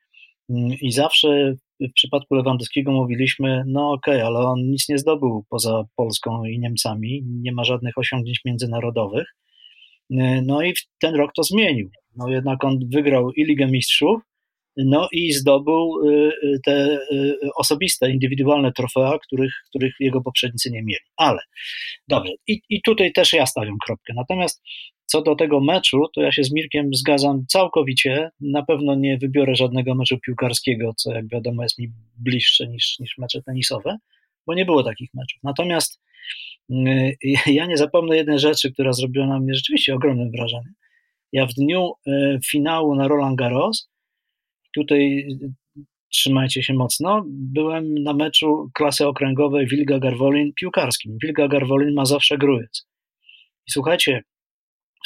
Mm, 0.51 0.71
I 0.81 0.93
zawsze 0.93 1.55
w 1.81 1.93
przypadku 1.95 2.35
Lewandowskiego 2.35 2.93
mówiliśmy, 2.93 3.65
no 3.67 3.93
okej, 3.93 4.15
okay, 4.15 4.27
ale 4.27 4.39
on 4.39 4.71
nic 4.71 4.89
nie 4.89 4.99
zdobył 4.99 5.45
poza 5.51 5.85
Polską 5.97 6.45
i 6.45 6.59
Niemcami, 6.59 7.23
nie 7.27 7.53
ma 7.53 7.65
żadnych 7.65 7.99
osiągnięć 7.99 8.41
międzynarodowych. 8.45 9.27
E, 10.11 10.43
no 10.43 10.63
i 10.63 10.75
ten 11.01 11.15
rok 11.15 11.31
to 11.37 11.43
zmienił. 11.43 11.91
No 12.17 12.29
jednak 12.29 12.65
on 12.65 12.79
wygrał 12.93 13.33
i 13.33 13.45
Ligę 13.45 13.67
Mistrzów, 13.67 14.21
no 14.79 15.09
i 15.13 15.33
zdobył 15.33 16.09
y, 16.09 16.33
y, 16.43 16.61
te 16.65 16.99
y, 17.13 17.39
osobiste, 17.57 18.11
indywidualne 18.11 18.73
trofea, 18.73 19.19
których, 19.19 19.53
których 19.69 19.95
jego 20.01 20.21
poprzednicy 20.21 20.71
nie 20.71 20.83
mieli. 20.83 21.05
Ale 21.17 21.39
dobrze, 22.09 22.33
i, 22.47 22.61
i 22.69 22.83
tutaj 22.83 23.13
też 23.13 23.33
ja 23.33 23.47
stawiam 23.47 23.77
kropkę. 23.87 24.13
Natomiast 24.17 24.63
co 25.11 25.23
do 25.23 25.37
tego 25.37 25.61
meczu, 25.61 26.03
to 26.15 26.23
ja 26.23 26.33
się 26.33 26.45
z 26.45 26.53
Mirkiem 26.53 26.95
zgadzam 26.95 27.45
całkowicie. 27.49 28.31
Na 28.41 28.63
pewno 28.63 28.95
nie 28.95 29.19
wybiorę 29.19 29.55
żadnego 29.57 29.95
meczu 29.95 30.19
piłkarskiego, 30.19 30.93
co 30.97 31.15
jak 31.15 31.29
wiadomo 31.29 31.63
jest 31.63 31.79
mi 31.79 31.89
bliższe 32.17 32.67
niż, 32.67 32.99
niż 32.99 33.19
mecze 33.19 33.43
tenisowe, 33.43 33.97
bo 34.47 34.55
nie 34.55 34.65
było 34.65 34.83
takich 34.83 35.11
meczów. 35.15 35.41
Natomiast 35.43 36.01
ja 37.59 37.67
nie 37.67 37.77
zapomnę 37.77 38.17
jednej 38.17 38.39
rzeczy, 38.39 38.73
która 38.73 38.93
zrobiła 38.93 39.27
na 39.27 39.41
mnie 39.41 39.55
rzeczywiście 39.55 39.95
ogromne 39.95 40.31
wrażenie. 40.31 40.73
Ja 41.33 41.47
w 41.47 41.55
dniu 41.55 41.93
finału 42.51 42.95
na 42.95 43.09
Roland 43.09 43.39
Garros 43.39 43.91
tutaj 44.75 45.29
trzymajcie 46.13 46.63
się 46.63 46.75
mocno. 46.75 47.25
Byłem 47.29 47.95
na 47.95 48.13
meczu 48.13 48.71
klasy 48.75 49.07
okręgowej 49.07 49.67
Wilga 49.67 49.99
Garwolin 49.99 50.53
piłkarskim. 50.53 51.19
Wilga 51.23 51.49
Garwolin 51.49 51.95
ma 51.95 52.05
zawsze 52.05 52.39
Grujec. 52.39 52.87
I 53.69 53.71
słuchajcie, 53.73 54.23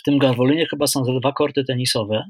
w 0.02 0.04
tym 0.04 0.18
Garwolinie 0.18 0.66
chyba 0.66 0.86
są 0.86 1.02
dwa 1.20 1.32
korty 1.32 1.64
tenisowe 1.64 2.24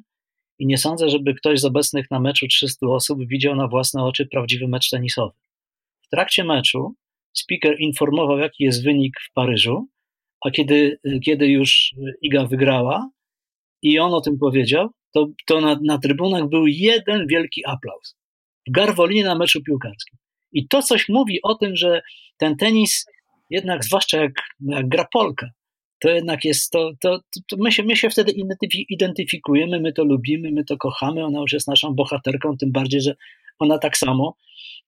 i 0.59 0.67
nie 0.67 0.79
sądzę, 0.79 1.09
żeby 1.09 1.35
ktoś 1.35 1.61
z 1.61 1.65
obecnych 1.65 2.11
na 2.11 2.21
meczu 2.21 2.47
300 2.49 2.87
osób 2.87 3.19
widział 3.27 3.57
na 3.57 3.69
własne 3.69 4.05
oczy 4.05 4.27
prawdziwy 4.27 4.69
mecz 4.69 4.91
tenisowy. 4.91 5.35
W 6.03 6.09
trakcie 6.09 6.45
meczu 6.45 6.95
speaker 7.33 7.81
informował, 7.81 8.39
jaki 8.39 8.65
jest 8.65 8.85
wynik 8.85 9.15
w 9.21 9.33
Paryżu, 9.33 9.89
a 10.45 10.51
kiedy, 10.51 10.99
kiedy 11.25 11.47
już 11.47 11.95
Iga 12.23 12.47
wygrała 12.47 13.11
i 13.83 13.99
on 13.99 14.15
o 14.15 14.21
tym 14.21 14.39
powiedział, 14.39 14.89
to, 15.15 15.27
to 15.47 15.61
na, 15.61 15.79
na 15.85 15.99
trybunach 15.99 16.49
był 16.49 16.67
jeden 16.67 17.27
wielki 17.27 17.67
aplauz. 17.67 18.17
W 18.69 18.73
Garwolinie 18.73 19.25
na 19.25 19.35
meczu 19.35 19.63
piłkarskim. 19.63 20.19
I 20.53 20.69
to 20.69 20.83
coś 20.83 21.09
mówi 21.09 21.39
o 21.43 21.55
tym, 21.55 21.77
że 21.77 22.03
ten 22.37 22.57
tenis, 22.57 23.07
jednak 23.51 23.85
zwłaszcza 23.85 24.23
jak, 24.23 24.33
jak 24.61 24.89
gra 24.89 25.07
Polka, 25.13 25.51
to 26.03 26.11
jednak 26.11 26.45
jest 26.45 26.71
to, 26.71 26.91
to, 27.01 27.21
to 27.49 27.57
my, 27.59 27.73
się, 27.73 27.83
my 27.83 27.97
się 27.97 28.11
wtedy 28.11 28.33
identyfikujemy, 28.89 29.81
my 29.81 29.93
to 29.93 30.05
lubimy, 30.05 30.53
my 30.53 30.65
to 30.65 30.77
kochamy, 30.77 31.25
ona 31.25 31.41
już 31.41 31.53
jest 31.53 31.69
naszą 31.69 31.95
bohaterką, 31.95 32.57
tym 32.57 32.73
bardziej, 32.73 33.01
że 33.01 33.15
ona 33.59 33.79
tak 33.79 33.97
samo, 33.97 34.37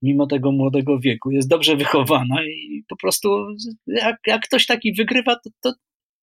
mimo 0.02 0.26
tego 0.26 0.52
młodego 0.52 0.98
wieku, 0.98 1.30
jest 1.30 1.48
dobrze 1.48 1.76
wychowana 1.76 2.44
i 2.44 2.84
po 2.88 2.96
prostu 2.96 3.46
jak, 3.86 4.16
jak 4.26 4.42
ktoś 4.42 4.66
taki 4.66 4.94
wygrywa, 4.94 5.34
to, 5.34 5.50
to, 5.60 5.72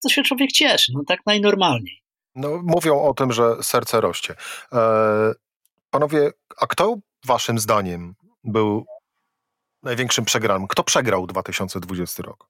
to 0.04 0.10
się 0.10 0.24
człowiek 0.24 0.52
cieszy, 0.52 0.92
no 0.96 1.04
tak 1.08 1.20
najnormalniej. 1.26 2.02
No, 2.36 2.62
mówią 2.64 3.02
o 3.02 3.14
tym, 3.14 3.32
że 3.32 3.56
serce 3.62 4.02
rośnie. 4.02 4.36
E, 4.74 5.32
panowie, 5.90 6.32
a 6.58 6.68
kto 6.68 6.98
waszym 7.26 7.60
zdaniem 7.60 8.16
był 8.44 8.86
największym 9.84 10.26
przegranym? 10.26 10.68
Kto 10.68 10.84
przegrał 10.84 11.28
2020 11.28 12.24
rok? 12.24 12.48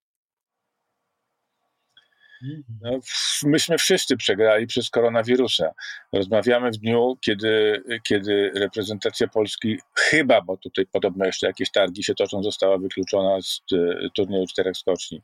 No, 2.81 2.99
myśmy 3.43 3.77
wszyscy 3.77 4.17
przegrali 4.17 4.67
przez 4.67 4.89
koronawirusa. 4.89 5.71
Rozmawiamy 6.13 6.71
w 6.71 6.77
dniu, 6.77 7.17
kiedy, 7.21 7.83
kiedy 8.03 8.51
reprezentacja 8.55 9.27
Polski 9.27 9.79
chyba, 9.95 10.41
bo 10.41 10.57
tutaj 10.57 10.85
podobno 10.85 11.25
jeszcze 11.25 11.47
jakieś 11.47 11.71
targi 11.71 12.03
się 12.03 12.15
toczą, 12.15 12.43
została 12.43 12.77
wykluczona 12.77 13.41
z 13.41 13.61
e, 13.73 14.09
turnieju 14.15 14.47
czterech 14.47 14.77
skoczni. 14.77 15.21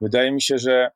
Wydaje 0.00 0.32
mi 0.32 0.42
się, 0.42 0.58
że 0.58 0.90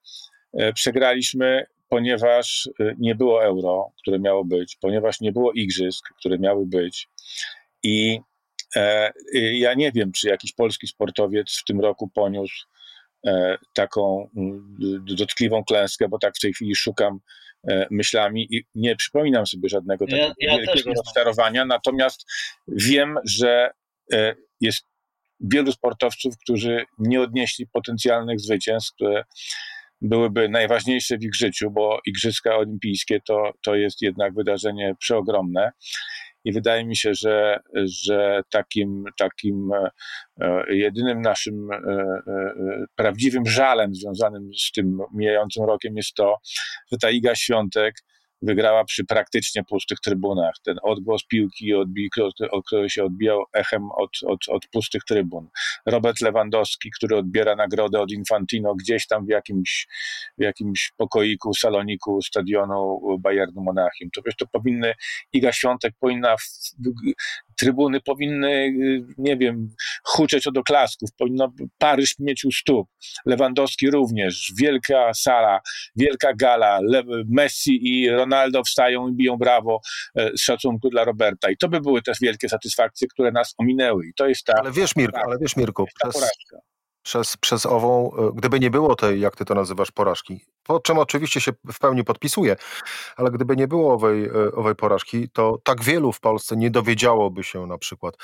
e, 0.53 0.73
przegraliśmy 0.73 1.67
ponieważ 1.89 2.67
y, 2.81 2.97
nie 2.99 3.15
było 3.15 3.45
euro, 3.45 3.93
które 3.99 4.19
miało 4.19 4.45
być, 4.45 4.77
ponieważ 4.81 5.21
nie 5.21 5.33
było 5.33 5.53
igrzysk, 5.53 6.09
które 6.19 6.39
miały 6.39 6.67
być. 6.67 7.09
I 7.83 8.21
e, 8.77 9.13
ja 9.35 9.75
nie 9.75 9.93
wiem, 9.93 10.13
czy 10.13 10.29
jakiś 10.29 10.53
polski 10.53 10.87
sportowiec 10.87 11.59
w 11.61 11.65
tym 11.65 11.81
roku 11.81 12.09
poniósł 12.09 12.67
e, 12.67 12.78
taką 13.75 14.29
y, 15.11 15.17
dotkliwą 15.17 15.65
klęskę, 15.65 16.09
bo 16.09 16.19
tak 16.19 16.37
w 16.37 16.41
tej 16.41 16.53
chwili 16.53 16.77
szukam 16.77 17.21
e, 17.69 17.87
myślami 17.91 18.47
i 18.51 18.65
nie 18.75 18.97
przypominam 18.97 19.47
sobie 19.47 19.69
żadnego 19.69 20.07
takiego 20.07 20.33
ja 20.39 20.57
wielkiego 20.59 20.91
rozczarowania, 20.93 21.65
natomiast 21.65 22.27
wiem, 22.69 23.19
że 23.25 23.71
e, 24.13 24.35
jest 24.61 24.85
wielu 25.41 25.73
sportowców, 25.73 26.35
którzy 26.43 26.85
nie 26.99 27.21
odnieśli 27.21 27.67
potencjalnych 27.67 28.41
zwycięstw, 28.41 28.95
które 28.95 29.25
byłyby 30.01 30.49
najważniejsze 30.49 31.19
w 31.19 31.23
ich 31.23 31.35
życiu, 31.35 31.71
bo 31.71 32.01
Igrzyska 32.07 32.57
Olimpijskie 32.57 33.21
to, 33.27 33.53
to 33.65 33.75
jest 33.75 34.03
jednak 34.03 34.35
wydarzenie 34.35 34.95
przeogromne. 34.99 35.73
I 36.45 36.53
wydaje 36.53 36.85
mi 36.85 36.97
się, 36.97 37.15
że, 37.15 37.61
że 37.75 38.43
takim, 38.51 39.05
takim 39.19 39.71
e, 39.73 39.91
e, 40.41 40.77
jedynym 40.77 41.23
naszym 41.23 41.69
e, 41.73 41.79
prawdziwym 42.97 43.47
żalem 43.47 43.95
związanym 43.95 44.51
z 44.55 44.73
tym 44.73 44.99
mijającym 45.15 45.65
rokiem 45.65 45.97
jest 45.97 46.15
to, 46.15 46.37
że 46.93 46.99
ta 46.99 47.11
Iga 47.11 47.35
Świątek 47.35 47.95
wygrała 48.43 48.85
przy 48.85 49.05
praktycznie 49.05 49.65
pustych 49.65 49.99
trybunach. 50.01 50.55
Ten 50.65 50.77
odgłos 50.83 51.27
piłki, 51.27 51.75
odbij, 51.75 52.11
który 52.67 52.91
się 52.91 53.05
odbijał 53.05 53.45
echem 53.53 53.91
od, 53.91 54.11
od, 54.27 54.49
od 54.49 54.67
pustych 54.67 55.05
trybun. 55.05 55.49
Robert 55.87 56.21
Lewandowski, 56.21 56.91
który 56.91 57.17
odbiera 57.17 57.57
nagrodę 57.57 58.01
od 58.01 58.13
Infantino 58.13 58.75
gdzieś 58.75 59.07
tam 59.07 59.27
w 59.27 59.29
jakimś, 59.29 59.87
w 60.39 60.43
jakimś 60.43 60.93
pokoiku, 60.97 61.55
saloniku 61.55 62.23
stadionu 62.23 63.01
Bayernu 63.21 63.63
Monachium. 63.63 64.11
To 64.15 64.23
wiesz, 64.27 64.37
to 64.37 64.47
powinny, 64.47 64.95
Iga 65.33 65.53
Świątek 65.53 65.95
powinna 66.01 66.37
w, 66.37 66.43
trybuny 67.59 68.01
powinny, 68.01 68.75
nie 69.19 69.37
wiem, 69.37 69.69
huczeć 70.05 70.47
od 70.47 70.59
oklasków, 70.59 71.11
powinno 71.19 71.53
Paryż 71.79 72.15
mieć 72.19 72.45
u 72.45 72.53
stóp, 72.53 72.89
Lewandowski 73.27 73.91
również, 73.91 74.53
wielka 74.61 75.15
sala, 75.15 75.61
wielka 75.97 76.35
gala, 76.35 76.81
Le 76.83 77.03
Messi 77.29 77.79
i 77.83 78.11
Ronaldo 78.11 78.65
wstają 78.65 79.09
i 79.09 79.13
biją 79.13 79.37
brawo 79.37 79.81
e, 80.17 80.31
z 80.37 80.41
szacunku 80.41 80.91
dla 80.91 81.05
Roberta. 81.05 81.51
I 81.51 81.57
to 81.57 81.69
by 81.69 81.81
były 81.81 82.03
też 82.03 82.19
wielkie 82.21 82.49
satysfakcje, 82.49 83.09
które 83.09 83.33
nas 83.33 83.55
ominęły. 83.59 84.07
I 84.07 84.13
to 84.17 84.29
jest 84.29 84.45
ta... 84.45 84.55
Ale 84.57 84.73
wiesz 84.73 84.97
Mirku, 84.97 85.21
ale 85.27 85.39
wiesz 85.41 85.57
Mirku, 85.57 85.87
przez, 86.03 86.31
przez, 87.09 87.37
przez 87.37 87.67
ową, 87.67 88.11
e, 88.13 88.33
gdyby 88.35 88.61
nie 88.61 88.71
było 88.71 88.97
tej, 88.97 89.21
jak 89.21 89.37
ty 89.37 89.45
to 89.45 89.55
nazywasz, 89.55 89.91
porażki, 89.91 90.41
po 90.63 90.81
czym 90.81 90.99
oczywiście 90.99 91.41
się 91.41 91.53
w 91.73 91.79
pełni 91.79 92.05
podpisuję, 92.05 92.57
ale 93.17 93.31
gdyby 93.31 93.57
nie 93.57 93.69
było 93.69 93.95
owej, 93.95 94.25
e, 94.25 94.53
owej 94.53 94.75
porażki, 94.75 95.29
to 95.31 95.59
tak 95.65 95.83
wielu 95.83 96.13
w 96.13 96.21
Polsce 96.21 96.57
nie 96.57 96.71
dowiedziałoby 96.71 97.45
się 97.45 97.67
na 97.67 97.79
przykład 97.79 98.15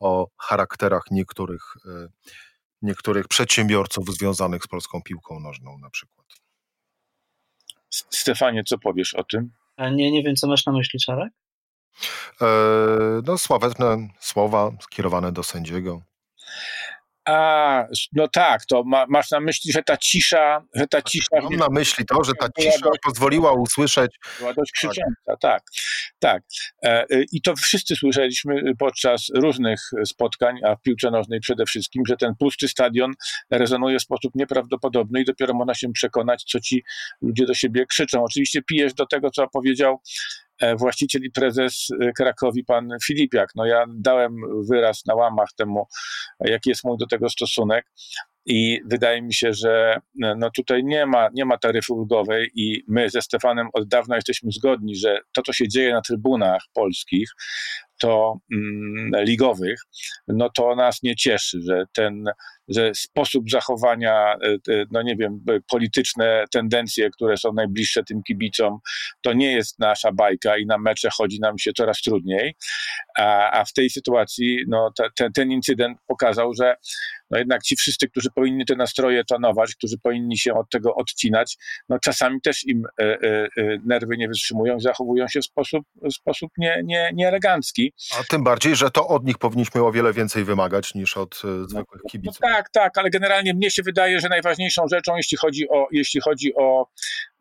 o 0.00 0.26
charakterach 0.38 1.02
niektórych, 1.10 1.62
e, 1.86 2.08
niektórych 2.82 3.28
przedsiębiorców 3.28 4.14
związanych 4.14 4.62
z 4.62 4.66
polską 4.66 5.02
piłką 5.02 5.40
nożną 5.40 5.78
na 5.78 5.90
przykład. 5.90 6.26
Stefanie, 7.90 8.64
co 8.64 8.78
powiesz 8.78 9.14
o 9.14 9.24
tym? 9.24 9.50
A 9.76 9.88
nie, 9.88 10.10
nie 10.10 10.22
wiem, 10.22 10.36
co 10.36 10.46
masz 10.46 10.66
na 10.66 10.72
myśli, 10.72 11.00
Czarek? 11.00 11.32
no, 13.26 13.38
sławetne 13.38 14.08
słowa 14.20 14.70
skierowane 14.80 15.32
do 15.32 15.42
sędziego. 15.42 16.02
A, 17.24 17.84
no 18.12 18.28
tak, 18.28 18.66
to 18.66 18.82
ma, 18.84 19.06
masz 19.08 19.30
na 19.30 19.40
myśli, 19.40 19.72
że 19.72 19.82
ta 19.82 19.96
cisza, 19.96 20.64
że 20.74 20.86
ta 20.86 21.02
cisza... 21.02 21.36
Mam 21.42 21.56
na 21.56 21.68
myśli 21.70 22.04
to, 22.06 22.24
że 22.24 22.32
ta 22.40 22.48
cisza 22.60 22.78
dość, 22.84 22.98
pozwoliła 23.04 23.52
usłyszeć... 23.52 24.10
Była 24.38 24.54
dość 24.54 24.72
krzycząca, 24.72 25.36
tak, 25.40 25.62
tak. 26.18 26.42
E, 26.82 27.06
I 27.32 27.42
to 27.42 27.56
wszyscy 27.56 27.96
słyszeliśmy 27.96 28.62
podczas 28.78 29.26
różnych 29.34 29.80
spotkań, 30.04 30.56
a 30.64 30.76
w 30.76 30.82
piłce 30.82 31.10
nożnej 31.10 31.40
przede 31.40 31.66
wszystkim, 31.66 32.02
że 32.06 32.16
ten 32.16 32.34
pusty 32.38 32.68
stadion 32.68 33.12
rezonuje 33.50 33.98
w 33.98 34.02
sposób 34.02 34.34
nieprawdopodobny 34.34 35.20
i 35.20 35.24
dopiero 35.24 35.54
można 35.54 35.74
się 35.74 35.92
przekonać, 35.92 36.44
co 36.44 36.60
ci 36.60 36.84
ludzie 37.22 37.46
do 37.46 37.54
siebie 37.54 37.86
krzyczą. 37.86 38.24
Oczywiście 38.24 38.62
pijesz 38.62 38.94
do 38.94 39.06
tego, 39.06 39.30
co 39.30 39.48
powiedział 39.48 40.00
właściciel 40.76 41.22
i 41.22 41.30
prezes 41.30 41.88
e, 42.00 42.12
Krakowi, 42.12 42.64
pan 42.64 42.88
Filipiak. 43.04 43.48
No 43.54 43.66
ja 43.66 43.84
dałem 43.88 44.36
wyraz 44.70 45.06
na 45.06 45.14
łamach 45.14 45.48
temu, 45.56 45.86
jaki 46.40 46.70
jest 46.70 46.84
mój 46.84 46.96
do 46.98 47.06
tego 47.06 47.28
stosunek. 47.28 47.86
I 48.46 48.80
wydaje 48.90 49.22
mi 49.22 49.34
się, 49.34 49.52
że 49.52 50.00
e, 50.24 50.34
no 50.38 50.50
tutaj 50.50 50.84
nie 50.84 51.06
ma, 51.06 51.28
nie 51.34 51.44
ma 51.44 51.58
taryfy 51.58 51.92
ulgowej 51.92 52.50
i 52.54 52.84
my 52.88 53.10
ze 53.10 53.22
Stefanem 53.22 53.68
od 53.72 53.88
dawna 53.88 54.16
jesteśmy 54.16 54.50
zgodni, 54.52 54.96
że 54.96 55.18
to, 55.32 55.42
co 55.42 55.52
się 55.52 55.68
dzieje 55.68 55.92
na 55.92 56.00
trybunach 56.00 56.62
polskich, 56.74 57.30
to 58.00 58.38
mm, 58.52 59.24
ligowych, 59.24 59.80
no 60.28 60.50
to 60.50 60.76
nas 60.76 61.02
nie 61.02 61.16
cieszy, 61.16 61.60
że 61.66 61.84
ten 61.94 62.24
że 62.68 62.94
sposób 62.94 63.50
zachowania, 63.50 64.34
e, 64.34 64.84
no 64.90 65.02
nie 65.02 65.16
wiem, 65.16 65.44
polityczne 65.70 66.44
tendencje, 66.52 67.10
które 67.10 67.36
są 67.36 67.52
najbliższe 67.52 68.02
tym 68.04 68.22
kibicom, 68.22 68.78
to 69.22 69.32
nie 69.32 69.52
jest 69.52 69.78
nasza 69.78 70.12
bajka 70.12 70.56
i 70.56 70.66
na 70.66 70.78
mecze 70.78 71.08
chodzi 71.12 71.40
nam 71.40 71.58
się 71.58 71.72
coraz 71.72 72.00
trudniej. 72.00 72.54
A, 73.18 73.50
a 73.60 73.64
w 73.64 73.72
tej 73.72 73.90
sytuacji 73.90 74.64
no, 74.68 74.92
te, 74.96 75.08
te, 75.16 75.30
ten 75.30 75.52
incydent 75.52 75.98
pokazał, 76.06 76.54
że 76.54 76.76
no 77.32 77.38
jednak 77.38 77.62
ci 77.62 77.76
wszyscy, 77.76 78.08
którzy 78.08 78.28
powinni 78.34 78.66
te 78.66 78.76
nastroje 78.76 79.24
tonować, 79.24 79.74
którzy 79.74 79.98
powinni 79.98 80.38
się 80.38 80.54
od 80.54 80.70
tego 80.70 80.94
odcinać, 80.94 81.56
no 81.88 81.98
czasami 81.98 82.40
też 82.40 82.64
im 82.64 82.82
e, 83.00 83.04
e, 83.04 83.48
e 83.56 83.78
nerwy 83.84 84.16
nie 84.16 84.28
wytrzymują, 84.28 84.80
zachowują 84.80 85.28
się 85.28 85.40
w 85.40 85.44
sposób, 85.44 85.84
w 86.02 86.12
sposób 86.12 86.50
nie, 86.58 86.80
nie, 86.84 87.10
nieelegancki. 87.14 87.81
A 88.20 88.24
tym 88.24 88.44
bardziej, 88.44 88.76
że 88.76 88.90
to 88.90 89.08
od 89.08 89.24
nich 89.24 89.38
powinniśmy 89.38 89.82
o 89.82 89.92
wiele 89.92 90.12
więcej 90.12 90.44
wymagać 90.44 90.94
niż 90.94 91.16
od 91.16 91.34
e, 91.34 91.68
zwykłych 91.68 92.00
no, 92.04 92.10
kibiców. 92.10 92.40
No, 92.42 92.48
tak, 92.48 92.70
tak, 92.70 92.98
ale 92.98 93.10
generalnie 93.10 93.54
mnie 93.54 93.70
się 93.70 93.82
wydaje, 93.82 94.20
że 94.20 94.28
najważniejszą 94.28 94.82
rzeczą, 94.90 95.16
jeśli 95.16 95.38
chodzi 95.38 95.68
o, 95.68 95.86
jeśli 95.92 96.20
chodzi 96.20 96.54
o 96.54 96.86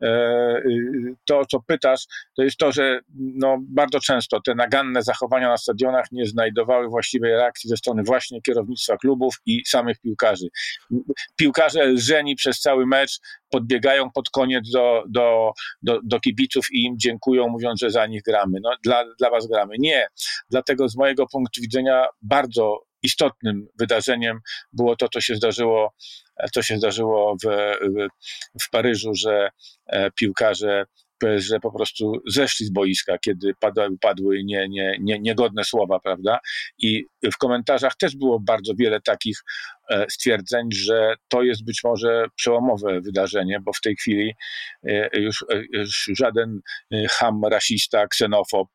e, 0.01 0.61
to, 1.25 1.45
co 1.45 1.59
pytasz, 1.59 2.05
to 2.35 2.43
jest 2.43 2.57
to, 2.57 2.71
że 2.71 2.99
no, 3.15 3.57
bardzo 3.61 3.99
często 3.99 4.41
te 4.41 4.55
naganne 4.55 5.03
zachowania 5.03 5.49
na 5.49 5.57
stadionach 5.57 6.05
nie 6.11 6.25
znajdowały 6.25 6.89
właściwej 6.89 7.31
reakcji 7.31 7.69
ze 7.69 7.77
strony 7.77 8.03
właśnie 8.03 8.41
kierownictwa 8.41 8.97
klubów 8.97 9.35
i 9.45 9.61
samych 9.65 9.99
piłkarzy. 9.99 10.47
Piłkarze 11.35 11.85
lżeni 11.85 12.35
przez 12.35 12.59
cały 12.59 12.85
mecz 12.85 13.19
podbiegają 13.51 14.11
pod 14.11 14.29
koniec 14.29 14.71
do, 14.71 15.03
do, 15.09 15.51
do, 15.81 15.99
do 16.03 16.19
kibiców 16.19 16.65
i 16.71 16.83
im 16.83 16.95
dziękują, 16.99 17.47
mówiąc, 17.47 17.79
że 17.79 17.89
za 17.89 18.05
nich 18.07 18.21
gramy. 18.21 18.59
No, 18.63 18.71
dla, 18.83 19.05
dla 19.19 19.29
was 19.29 19.47
gramy. 19.47 19.75
Nie. 19.79 20.07
Dlatego 20.49 20.89
z 20.89 20.97
mojego 20.97 21.25
punktu 21.31 21.61
widzenia 21.61 22.05
bardzo 22.21 22.83
istotnym 23.03 23.67
wydarzeniem 23.79 24.39
było 24.73 24.95
to, 24.95 25.07
co 25.13 25.21
się 25.21 25.35
zdarzyło, 25.35 25.93
co 26.53 26.61
się 26.61 26.77
zdarzyło 26.77 27.35
w, 27.43 27.47
w, 27.81 28.07
w 28.63 28.69
Paryżu, 28.69 29.11
że 29.15 29.49
e, 29.87 30.11
piłkarze 30.11 30.85
że 31.37 31.59
po 31.59 31.71
prostu 31.71 32.13
zeszli 32.27 32.65
z 32.65 32.71
boiska, 32.71 33.17
kiedy 33.17 33.53
padły, 33.59 33.97
padły 34.01 34.43
nie, 34.43 34.69
nie, 34.69 34.97
nie, 34.99 35.19
niegodne 35.19 35.63
słowa, 35.63 35.99
prawda? 35.99 36.39
I 36.77 37.05
w 37.33 37.37
komentarzach 37.37 37.95
też 37.95 38.15
było 38.15 38.39
bardzo 38.39 38.73
wiele 38.75 39.01
takich 39.01 39.37
stwierdzeń, 40.09 40.67
że 40.71 41.15
to 41.27 41.43
jest 41.43 41.65
być 41.65 41.81
może 41.83 42.25
przełomowe 42.35 43.01
wydarzenie, 43.01 43.59
bo 43.59 43.73
w 43.73 43.81
tej 43.81 43.95
chwili 43.95 44.33
e, 44.87 45.19
już, 45.19 45.45
już 45.73 46.11
żaden 46.17 46.59
ham, 47.19 47.41
rasista, 47.51 48.07
ksenofob 48.07 48.67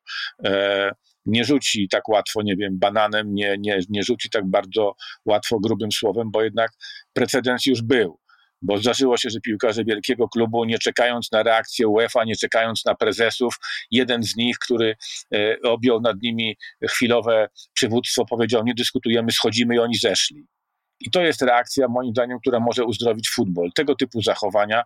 nie 1.27 1.45
rzuci 1.45 1.87
tak 1.89 2.09
łatwo, 2.09 2.41
nie 2.41 2.55
wiem, 2.55 2.79
bananem, 2.79 3.33
nie, 3.33 3.55
nie, 3.59 3.79
nie 3.89 4.03
rzuci 4.03 4.29
tak 4.29 4.49
bardzo 4.49 4.95
łatwo 5.25 5.59
grubym 5.59 5.91
słowem, 5.91 6.31
bo 6.31 6.43
jednak 6.43 6.71
precedens 7.13 7.65
już 7.65 7.81
był. 7.81 8.19
Bo 8.61 8.77
zdarzyło 8.77 9.17
się, 9.17 9.29
że 9.29 9.39
piłkarze 9.39 9.83
wielkiego 9.83 10.27
klubu, 10.27 10.65
nie 10.65 10.79
czekając 10.79 11.31
na 11.31 11.43
reakcję 11.43 11.87
UEFA, 11.87 12.23
nie 12.23 12.35
czekając 12.35 12.85
na 12.85 12.95
prezesów, 12.95 13.55
jeden 13.91 14.23
z 14.23 14.35
nich, 14.35 14.57
który 14.59 14.95
e, 15.33 15.57
objął 15.63 16.01
nad 16.01 16.21
nimi 16.21 16.57
chwilowe 16.89 17.49
przywództwo, 17.73 18.25
powiedział: 18.25 18.63
Nie 18.63 18.73
dyskutujemy, 18.73 19.31
schodzimy 19.31 19.75
i 19.75 19.79
oni 19.79 19.95
zeszli. 19.95 20.45
I 20.99 21.11
to 21.11 21.21
jest 21.21 21.41
reakcja, 21.41 21.87
moim 21.87 22.11
zdaniem, 22.11 22.39
która 22.39 22.59
może 22.59 22.85
uzdrowić 22.85 23.29
futbol. 23.29 23.69
Tego 23.75 23.95
typu 23.95 24.21
zachowania 24.21 24.83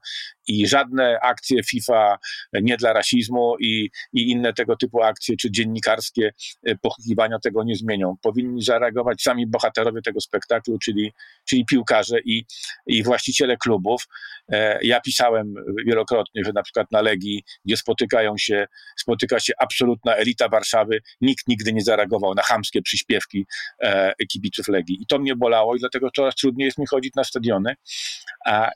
i 0.47 0.67
żadne 0.67 1.19
akcje 1.19 1.63
FIFA 1.63 2.17
nie 2.53 2.77
dla 2.77 2.93
rasizmu 2.93 3.55
i, 3.59 3.89
i 4.13 4.31
inne 4.31 4.53
tego 4.53 4.75
typu 4.75 5.03
akcje, 5.03 5.37
czy 5.37 5.51
dziennikarskie 5.51 6.33
e, 6.63 6.75
pochukiwania 6.75 7.39
tego 7.39 7.63
nie 7.63 7.75
zmienią. 7.75 8.15
Powinni 8.21 8.63
zareagować 8.63 9.21
sami 9.21 9.47
bohaterowie 9.47 10.01
tego 10.01 10.21
spektaklu, 10.21 10.77
czyli, 10.79 11.13
czyli 11.49 11.65
piłkarze 11.65 12.19
i, 12.25 12.45
i 12.87 13.03
właściciele 13.03 13.57
klubów. 13.57 14.07
E, 14.51 14.79
ja 14.81 15.01
pisałem 15.01 15.53
wielokrotnie, 15.85 16.43
że 16.45 16.51
na 16.55 16.63
przykład 16.63 16.91
na 16.91 17.01
Legii, 17.01 17.43
gdzie 17.65 17.77
spotykają 17.77 18.33
się, 18.37 18.67
spotyka 18.97 19.39
się 19.39 19.53
absolutna 19.59 20.15
elita 20.15 20.49
Warszawy, 20.49 21.01
nikt 21.21 21.47
nigdy 21.47 21.73
nie 21.73 21.81
zareagował 21.81 22.33
na 22.33 22.41
chamskie 22.41 22.81
przyśpiewki 22.81 23.45
e, 23.79 24.13
kibiców 24.31 24.67
Legii. 24.67 24.97
I 25.01 25.05
to 25.05 25.19
mnie 25.19 25.35
bolało 25.35 25.75
i 25.75 25.79
dlatego 25.79 26.00
coraz 26.15 26.35
trudniej 26.35 26.65
jest 26.65 26.77
mi 26.77 26.85
chodzić 26.85 27.15
na 27.15 27.23
stadiony. 27.23 27.75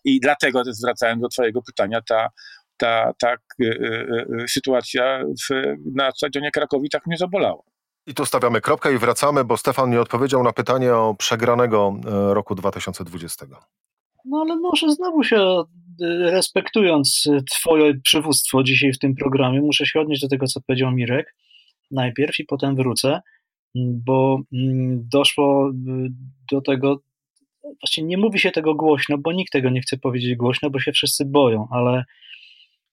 I 0.04 0.20
dlatego 0.20 0.64
też 0.64 0.76
zwracając 0.76 1.22
do 1.22 1.30
twojego 1.30 1.62
pytania, 1.62 2.02
ta, 2.10 2.30
ta, 2.78 3.14
ta 3.20 3.34
y, 3.34 3.66
y, 3.66 4.28
y, 4.44 4.48
sytuacja 4.48 5.24
w, 5.50 5.76
na 5.96 6.12
stadionie 6.12 6.52
Krakowi 6.52 6.90
tak 6.90 7.08
mnie 7.08 7.18
zabolała. 7.18 7.62
I 8.08 8.14
tu 8.14 8.26
stawiamy 8.26 8.62
kropkę 8.62 8.94
i 8.94 8.98
wracamy, 8.98 9.44
bo 9.44 9.58
Stefan 9.58 9.90
nie 9.90 10.02
odpowiedział 10.02 10.44
na 10.44 10.54
pytanie 10.54 10.96
o 10.96 11.16
przegranego 11.16 11.96
e, 12.06 12.34
roku 12.34 12.56
2020. 12.56 13.46
No 14.26 14.42
ale 14.42 14.56
może 14.56 14.92
znowu 14.92 15.24
się, 15.24 15.38
e, 15.38 15.64
respektując 16.32 17.30
Twoje 17.52 17.94
przywództwo 18.04 18.64
dzisiaj 18.64 18.94
w 18.94 19.00
tym 19.00 19.16
programie, 19.16 19.62
muszę 19.62 19.86
się 19.86 20.00
odnieść 20.00 20.22
do 20.22 20.28
tego, 20.28 20.48
co 20.48 20.62
powiedział 20.62 20.92
Mirek 20.92 21.36
najpierw 21.92 22.40
i 22.40 22.46
potem 22.46 22.76
wrócę, 22.76 23.22
bo 23.76 24.40
mm, 24.54 25.08
doszło 25.12 25.72
do 26.52 26.62
tego, 26.62 27.00
właśnie 27.82 28.04
nie 28.04 28.18
mówi 28.18 28.40
się 28.40 28.52
tego 28.52 28.76
głośno, 28.76 29.18
bo 29.18 29.32
nikt 29.32 29.52
tego 29.52 29.70
nie 29.70 29.82
chce 29.82 29.98
powiedzieć 29.98 30.36
głośno, 30.36 30.70
bo 30.70 30.80
się 30.80 30.92
wszyscy 30.92 31.26
boją, 31.26 31.68
ale 31.72 32.04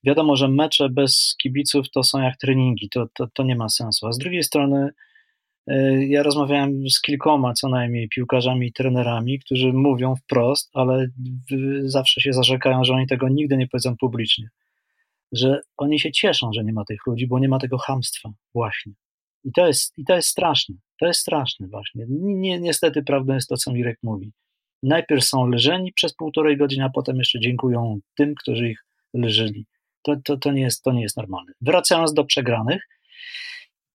wiadomo, 0.05 0.37
że 0.37 0.49
mecze 0.49 0.89
bez 0.89 1.35
kibiców 1.43 1.91
to 1.91 2.03
są 2.03 2.23
jak 2.23 2.37
treningi, 2.37 2.89
to, 2.89 3.07
to, 3.15 3.27
to 3.35 3.43
nie 3.43 3.57
ma 3.57 3.69
sensu. 3.69 4.07
A 4.07 4.13
z 4.13 4.19
drugiej 4.19 4.43
strony, 4.43 4.91
y, 5.71 6.07
ja 6.09 6.23
rozmawiałem 6.23 6.91
z 6.91 7.01
kilkoma 7.01 7.53
co 7.53 7.69
najmniej 7.69 8.09
piłkarzami 8.09 8.67
i 8.67 8.73
trenerami, 8.73 9.39
którzy 9.39 9.73
mówią 9.73 10.17
wprost, 10.17 10.71
ale 10.75 11.07
zawsze 11.83 12.21
się 12.21 12.33
zarzekają, 12.33 12.85
że 12.85 12.95
oni 12.95 13.07
tego 13.07 13.29
nigdy 13.29 13.57
nie 13.57 13.69
powiedzą 13.69 13.97
publicznie. 13.97 14.49
Że 15.33 15.61
oni 15.77 15.99
się 15.99 16.13
cieszą, 16.13 16.51
że 16.55 16.65
nie 16.65 16.73
ma 16.73 16.85
tych 16.85 17.07
ludzi, 17.07 17.27
bo 17.27 17.39
nie 17.39 17.49
ma 17.49 17.59
tego 17.59 17.79
hamstwa, 17.79 18.33
właśnie. 18.55 18.93
I 19.45 19.53
to 19.53 19.67
jest, 19.67 19.99
i 19.99 20.05
to 20.05 20.15
jest 20.17 20.29
straszne. 20.29 20.75
To 21.01 21.07
jest 21.07 21.21
straszne, 21.21 21.69
właśnie. 21.69 22.05
Nie, 22.09 22.61
niestety 22.61 23.03
prawdą 23.03 23.35
jest 23.35 23.49
to, 23.49 23.57
co 23.57 23.73
Mirek 23.73 23.99
mówi. 24.03 24.33
Najpierw 24.83 25.25
są 25.25 25.47
leżeni 25.47 25.92
przez 25.92 26.14
półtorej 26.14 26.57
godziny, 26.57 26.85
a 26.85 26.90
potem 26.90 27.16
jeszcze 27.16 27.40
dziękują 27.40 27.99
tym, 28.16 28.35
którzy 28.35 28.68
ich 28.68 28.85
leżeli. 29.14 29.66
To, 30.03 30.16
to, 30.25 30.37
to, 30.37 30.53
nie, 30.53 30.62
jest, 30.62 30.83
to 30.83 30.92
nie 30.92 31.03
jest 31.03 31.16
normalne. 31.16 31.53
Wracając 31.61 32.14
do 32.14 32.25
przegranych, 32.25 32.88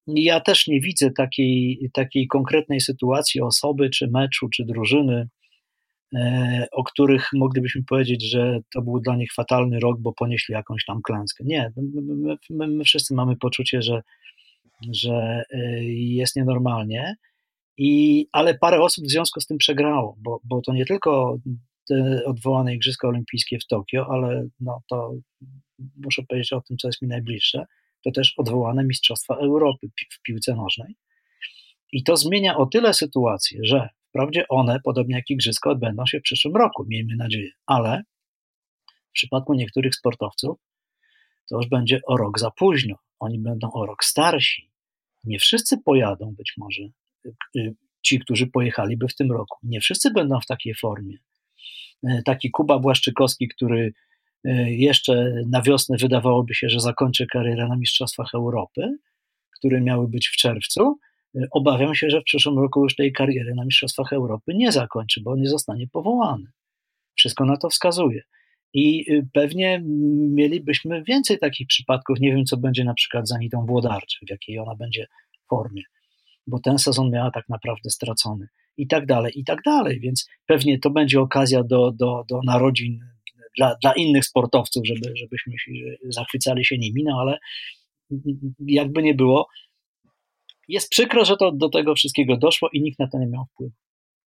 ja 0.08 0.40
też 0.40 0.68
nie 0.68 0.82
widzę 0.82 1.12
takiej, 1.12 1.90
takiej 1.94 2.28
konkretnej 2.28 2.82
sytuacji 2.82 3.42
osoby, 3.42 3.90
czy 3.90 4.08
meczu, 4.08 4.50
czy 4.50 4.66
drużyny, 4.66 5.28
e, 6.16 6.68
o 6.72 6.84
których 6.84 7.30
moglibyśmy 7.34 7.84
powiedzieć, 7.84 8.30
że 8.32 8.60
to 8.74 8.82
był 8.82 9.00
dla 9.00 9.16
nich 9.16 9.34
fatalny 9.34 9.80
rok, 9.80 10.00
bo 10.00 10.14
ponieśli 10.14 10.54
jakąś 10.54 10.86
tam 10.86 11.02
klęskę. 11.02 11.44
Nie, 11.48 11.72
my, 11.78 12.38
my, 12.50 12.68
my 12.68 12.84
wszyscy 12.84 13.14
mamy 13.14 13.36
poczucie, 13.36 13.82
że, 13.82 14.02
że 14.94 15.44
e, 15.52 15.84
jest 15.84 16.36
nienormalnie. 16.36 17.16
I, 17.78 18.28
ale 18.32 18.58
parę 18.58 18.82
osób 18.82 19.06
w 19.06 19.12
związku 19.12 19.42
z 19.42 19.46
tym 19.46 19.58
przegrało, 19.58 20.16
bo, 20.20 20.40
bo 20.44 20.62
to 20.62 20.74
nie 20.74 20.86
tylko 20.86 21.38
odwołane 22.26 22.76
Igrzyska 22.76 23.08
Olimpijskie 23.08 23.60
w 23.60 23.68
Tokio, 23.68 24.08
ale 24.10 24.48
no 24.60 24.82
to 24.90 25.14
muszę 25.98 26.24
powiedzieć 26.24 26.54
o 26.54 26.62
tym, 26.62 26.78
co 26.78 26.88
jest 26.88 27.02
mi 27.02 27.08
najbliższe, 27.08 27.66
to 28.04 28.12
też 28.12 28.34
odwołane 28.38 28.84
Mistrzostwa 28.84 29.36
Europy 29.36 29.88
w 30.12 30.22
piłce 30.22 30.56
nożnej. 30.56 30.96
I 31.92 32.04
to 32.04 32.18
zmienia 32.18 32.58
o 32.58 32.66
tyle 32.66 32.94
sytuację, 32.94 33.60
że 33.64 33.90
wprawdzie 34.10 34.48
one, 34.48 34.80
podobnie 34.84 35.16
jak 35.16 35.30
Igrzyska, 35.30 35.70
odbędą 35.70 36.06
się 36.06 36.20
w 36.20 36.24
przyszłym 36.24 36.56
roku, 36.56 36.86
miejmy 36.88 37.16
nadzieję, 37.16 37.52
ale 37.66 38.04
w 39.10 39.12
przypadku 39.12 39.54
niektórych 39.54 39.96
sportowców 39.96 40.60
to 41.50 41.56
już 41.58 41.68
będzie 41.68 42.00
o 42.08 42.18
rok 42.18 42.40
za 42.40 42.52
późno. 42.52 42.96
Oni 43.20 43.40
będą 43.40 43.72
o 43.72 43.86
rok 43.86 44.04
starsi. 44.04 44.72
Nie 45.24 45.40
wszyscy 45.40 45.78
pojadą 45.86 46.36
być 46.38 46.54
może 46.58 46.84
ci, 48.02 48.20
którzy 48.20 48.48
pojechaliby 48.48 49.08
w 49.08 49.16
tym 49.16 49.32
roku. 49.32 49.58
Nie 49.64 49.80
wszyscy 49.80 50.12
będą 50.12 50.40
w 50.40 50.46
takiej 50.46 50.76
formie. 50.76 51.18
E, 52.04 52.22
taki 52.26 52.52
Kuba 52.52 52.80
Błaszczykowski, 52.80 53.48
który 53.48 53.94
e, 54.46 54.72
jeszcze 54.74 55.34
na 55.48 55.62
wiosnę 55.62 55.98
wydawałoby 55.98 56.54
się, 56.54 56.70
że 56.70 56.80
zakończy 56.80 57.28
karierę 57.28 57.68
na 57.68 57.78
Mistrzostwach 57.78 58.30
Europy, 58.34 58.98
które 59.58 59.82
miały 59.82 60.08
być 60.08 60.28
w 60.28 60.36
czerwcu. 60.36 61.00
E, 61.36 61.48
obawiam 61.52 61.96
się, 61.96 62.10
że 62.10 62.22
w 62.22 62.24
przyszłym 62.24 62.60
roku 62.60 62.84
już 62.84 62.96
tej 62.96 63.14
kariery 63.14 63.56
na 63.56 63.66
Mistrzostwach 63.66 64.14
Europy 64.14 64.54
nie 64.56 64.72
zakończy, 64.72 65.22
bo 65.22 65.36
nie 65.36 65.50
zostanie 65.50 65.88
powołany. 65.88 66.46
Wszystko 67.16 67.46
na 67.46 67.58
to 67.58 67.70
wskazuje. 67.70 68.22
I 68.74 69.06
pewnie 69.34 69.82
mielibyśmy 70.30 71.04
więcej 71.04 71.40
takich 71.40 71.68
przypadków. 71.68 72.20
Nie 72.20 72.36
wiem, 72.36 72.46
co 72.46 72.58
będzie 72.58 72.84
na 72.84 72.94
przykład 72.94 73.28
z 73.28 73.32
Anitą 73.32 73.66
Włodarczyk, 73.66 74.20
w 74.28 74.30
jakiej 74.30 74.60
ona 74.60 74.76
będzie 74.76 75.08
formie, 75.50 75.82
bo 76.48 76.60
ten 76.60 76.80
sezon 76.80 77.12
miała 77.12 77.32
tak 77.32 77.50
naprawdę 77.50 77.90
stracony 77.90 78.48
i 78.78 78.88
tak 78.88 79.06
dalej, 79.06 79.40
i 79.40 79.44
tak 79.44 79.60
dalej, 79.66 80.00
więc 80.00 80.30
pewnie 80.46 80.80
to 80.80 80.90
będzie 80.90 81.22
okazja 81.22 81.64
do, 81.64 81.92
do, 81.92 82.24
do 82.30 82.40
narodzin 82.46 83.00
dla, 83.58 83.76
dla 83.82 83.94
innych 83.94 84.26
sportowców, 84.26 84.88
żeby, 84.88 85.14
żebyśmy 85.16 85.54
zachwycali 86.10 86.66
się 86.66 86.78
nimi, 86.78 87.04
no 87.04 87.18
ale 87.22 87.38
jakby 88.66 89.04
nie 89.04 89.14
było, 89.14 89.48
jest 90.68 90.90
przykro, 90.90 91.26
że 91.26 91.38
to 91.38 91.52
do 91.52 91.70
tego 91.70 91.96
wszystkiego 91.96 92.38
doszło 92.38 92.70
i 92.74 92.82
nikt 92.82 93.00
na 93.00 93.08
to 93.08 93.20
nie 93.20 93.28
miał 93.28 93.46
wpływu. 93.46 93.74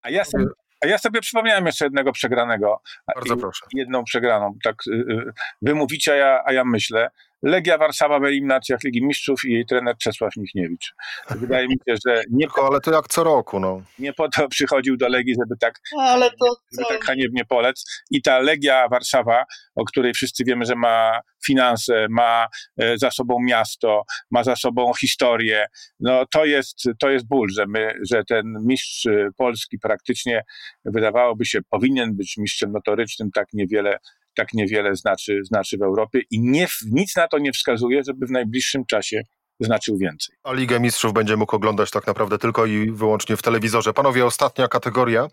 A 0.03 0.11
ja 0.11 0.25
sobie, 0.25 0.45
a 0.85 0.87
ja 0.87 0.99
sobie 0.99 1.21
przypomniałem 1.21 1.67
jeszcze 1.67 1.85
jednego 1.85 2.13
przegranego. 2.13 2.83
Bardzo 3.15 3.37
proszę. 3.37 3.67
Jedną 3.75 4.05
przegraną. 4.05 4.55
Tak, 4.65 4.77
y, 4.87 4.93
y, 4.93 5.33
wy 5.63 5.75
mówicie, 5.75 6.13
a 6.13 6.17
ja, 6.17 6.43
a 6.47 6.53
ja 6.53 6.65
myślę. 6.65 7.09
Legia 7.42 7.79
Warszawa 7.79 8.20
w 8.20 8.24
eliminacjach 8.24 8.83
Ligi 8.85 9.07
Mistrzów 9.07 9.44
i 9.44 9.53
jej 9.53 9.66
trener 9.66 9.96
Czesław 9.96 10.37
Michniewicz. 10.37 10.94
Wydaje 11.31 11.68
mi 11.68 11.74
się, 11.74 11.94
że 12.07 12.22
nie 12.31 12.46
po, 12.48 12.66
ale 12.66 12.81
to 12.81 12.92
jak 12.92 13.09
co 13.09 13.24
roku, 13.24 13.61
no. 13.61 13.83
Nie 13.98 14.12
po 14.12 14.29
to 14.29 14.48
przychodził 14.48 14.96
do 14.96 15.09
Legii, 15.09 15.35
żeby 15.35 15.57
tak, 15.61 15.74
ale 16.00 16.31
to, 16.31 16.57
żeby 16.72 16.88
tak 16.88 17.05
haniebnie 17.05 17.44
polec. 17.44 18.03
I 18.11 18.22
ta 18.22 18.38
Legia 18.38 18.88
Warszawa, 18.88 19.44
o 19.74 19.85
której 19.85 20.14
wszyscy 20.14 20.44
wiemy, 20.44 20.64
że 20.64 20.74
ma 20.74 21.20
finanse, 21.46 22.07
ma 22.11 22.46
e, 22.79 22.98
za 22.98 23.11
sobą 23.11 23.37
miasto, 23.42 24.03
ma 24.31 24.44
za 24.44 24.57
sobą 24.57 24.92
historię, 25.00 25.66
no 26.00 26.26
to 26.26 26.44
jest, 26.44 26.85
to 26.98 27.11
jest 27.11 27.29
ból, 27.29 27.48
że, 27.57 27.66
my, 27.66 27.94
że 28.11 28.24
ten 28.24 28.44
mistrz 28.66 29.09
Polski 29.37 29.79
praktycznie 29.79 30.44
wydawałoby 30.85 31.44
się 31.44 31.59
powinien 31.70 32.16
być 32.16 32.37
mistrzem 32.37 32.72
notorycznym, 32.72 33.31
tak 33.31 33.46
niewiele 33.53 33.98
tak 34.40 34.55
niewiele 34.55 34.96
znaczy, 34.96 35.40
znaczy 35.44 35.79
w 35.79 35.83
Europie 35.83 36.20
i 36.31 36.40
nie, 36.40 36.66
nic 36.87 37.16
na 37.16 37.29
to 37.29 37.38
nie 37.38 37.53
wskazuje, 37.53 38.03
żeby 38.07 38.26
w 38.26 38.31
najbliższym 38.31 38.87
czasie 38.87 39.22
znaczył 39.61 39.98
więcej. 39.98 40.37
A 40.42 40.53
Ligę 40.53 40.81
Mistrzów 40.81 41.12
będzie 41.12 41.37
mógł 41.37 41.57
oglądać 41.57 41.90
tak 41.90 42.07
naprawdę 42.07 42.38
tylko 42.38 42.66
i 42.66 42.90
wyłącznie 42.90 43.37
w 43.37 43.42
telewizorze. 43.42 43.92
Panowie, 43.92 44.26
ostatnia 44.26 44.68
kategoria 44.68 45.22
e, 45.22 45.29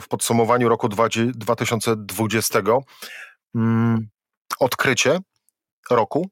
w 0.00 0.04
podsumowaniu 0.08 0.68
roku 0.68 0.88
2020. 0.88 2.62
Mm, 3.54 4.08
odkrycie 4.60 5.18
roku? 5.90 6.28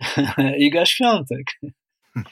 Iga 0.58 0.86
Świątek. 0.86 1.46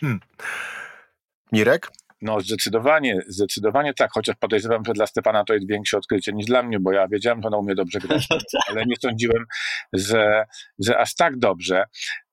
Mirek? 1.52 1.90
No 2.24 2.40
zdecydowanie, 2.40 3.20
zdecydowanie 3.28 3.94
tak, 3.94 4.10
chociaż 4.12 4.36
podejrzewam, 4.36 4.84
że 4.86 4.92
dla 4.92 5.06
Stefana 5.06 5.44
to 5.44 5.54
jest 5.54 5.68
większe 5.68 5.98
odkrycie 5.98 6.32
niż 6.32 6.46
dla 6.46 6.62
mnie, 6.62 6.80
bo 6.80 6.92
ja 6.92 7.08
wiedziałem, 7.08 7.42
że 7.42 7.48
ona 7.48 7.56
umie 7.56 7.74
dobrze 7.74 7.98
grać, 8.08 8.26
no 8.30 8.36
tak. 8.36 8.62
ale 8.68 8.84
nie 8.86 8.96
sądziłem, 9.02 9.44
że, 9.92 10.44
że 10.78 10.98
aż 10.98 11.14
tak 11.14 11.38
dobrze. 11.38 11.84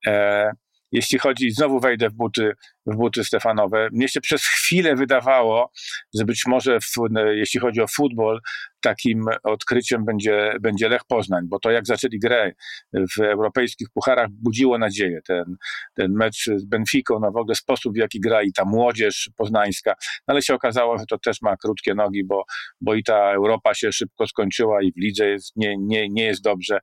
E, 0.08 0.52
jeśli 0.92 1.20
chodzi, 1.20 1.52
znowu 1.52 1.80
wejdę 1.80 2.10
w 2.10 2.14
buty, 2.14 2.54
w 2.86 2.96
buty 2.96 3.24
Stefanowe, 3.24 3.90
mnie 3.92 4.08
się 4.10 4.22
przez 4.22 4.46
chwilę 4.46 4.96
wydawało, 4.96 5.72
że 6.14 6.26
być 6.26 6.46
może 6.48 6.80
w, 6.80 6.92
jeśli 7.34 7.60
chodzi 7.60 7.82
o 7.82 7.88
futbol, 7.88 8.42
takim 8.82 9.26
odkryciem 9.44 10.06
będzie, 10.06 10.54
będzie 10.62 10.89
Lech 10.89 11.02
Poznań, 11.08 11.46
bo 11.48 11.60
to 11.60 11.72
jak 11.72 11.86
zaczęli 11.86 12.20
grę 12.20 12.52
w 12.94 13.22
europejskich 13.22 13.88
pucharach 13.94 14.28
budziło 14.32 14.78
nadzieję. 14.78 15.22
Ten, 15.28 15.56
ten 15.94 16.12
mecz 16.12 16.46
z 16.56 16.65
Benficą, 16.65 17.20
no 17.20 17.32
w 17.32 17.38
ogóle 17.38 17.56
sposób 17.56 17.94
w 17.94 17.98
jaki 17.98 18.20
gra 18.20 18.44
i 18.44 18.52
ta 18.54 18.65
młodzież 18.65 19.30
poznańska, 19.38 19.94
no 20.28 20.32
ale 20.34 20.41
się 20.41 20.54
okazało, 20.54 20.98
że 20.98 21.06
to 21.06 21.17
też 21.17 21.41
ma 21.41 21.58
krótkie 21.58 21.94
nogi, 21.96 22.24
bo, 22.24 22.44
bo 22.82 22.96
i 22.96 23.04
ta 23.04 23.32
Europa 23.32 23.74
się 23.74 23.91
szybko 23.91 24.28
skończyła 24.28 24.82
i 24.82 24.91
w 24.91 24.98
lidze 24.98 25.28
jest, 25.28 25.52
nie, 25.56 25.78
nie, 25.78 26.10
nie 26.10 26.24
jest 26.24 26.44
dobrze. 26.44 26.80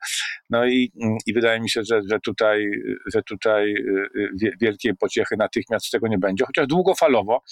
No 0.51 0.67
i, 0.67 0.93
i 1.27 1.35
wydaje 1.35 1.61
mi 1.61 1.71
się, 1.71 1.83
że, 1.85 2.01
że 2.11 2.21
tutaj, 2.21 2.71
że 3.15 3.23
tutaj 3.23 3.73
y, 3.73 4.11
y, 4.43 4.57
wielkiej 4.61 4.97
pociechy 4.97 5.37
natychmiast 5.39 5.87
z 5.87 5.91
tego 5.91 6.09
nie 6.09 6.19
będzie, 6.19 6.45
chociaż 6.45 6.67
długofalowo 6.67 7.43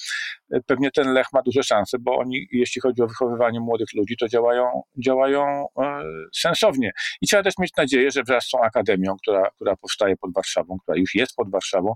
y, 0.54 0.60
pewnie 0.66 0.90
ten 0.90 1.12
Lech 1.12 1.26
ma 1.32 1.42
duże 1.42 1.62
szanse, 1.62 1.98
bo 2.00 2.16
oni, 2.16 2.48
jeśli 2.52 2.80
chodzi 2.80 3.02
o 3.02 3.06
wychowywanie 3.06 3.60
młodych 3.60 3.88
ludzi, 3.94 4.16
to 4.16 4.28
działają, 4.36 4.82
działają 5.04 5.66
e, 5.82 6.02
sensownie. 6.34 6.90
I 7.22 7.26
trzeba 7.26 7.42
też 7.42 7.54
mieć 7.58 7.70
nadzieję, 7.76 8.10
że 8.10 8.22
wraz 8.22 8.44
z 8.44 8.50
tą 8.50 8.60
akademią, 8.60 9.16
która, 9.22 9.50
która 9.54 9.76
powstaje 9.76 10.16
pod 10.16 10.34
Warszawą, 10.34 10.76
która 10.82 10.98
już 10.98 11.14
jest 11.14 11.34
pod 11.36 11.50
Warszawą, 11.50 11.94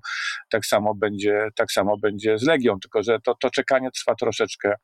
tak 0.50 0.66
samo 0.66 0.94
będzie, 0.94 1.48
tak 1.57 1.72
samo 1.72 1.96
będzie 1.98 2.38
z 2.38 2.42
Legią, 2.42 2.79
tylko 2.83 3.03
że 3.03 3.18
to, 3.24 3.35
to 3.40 3.50
czekanie 3.50 3.90
trwa 3.90 4.14
troszeczkę, 4.14 4.74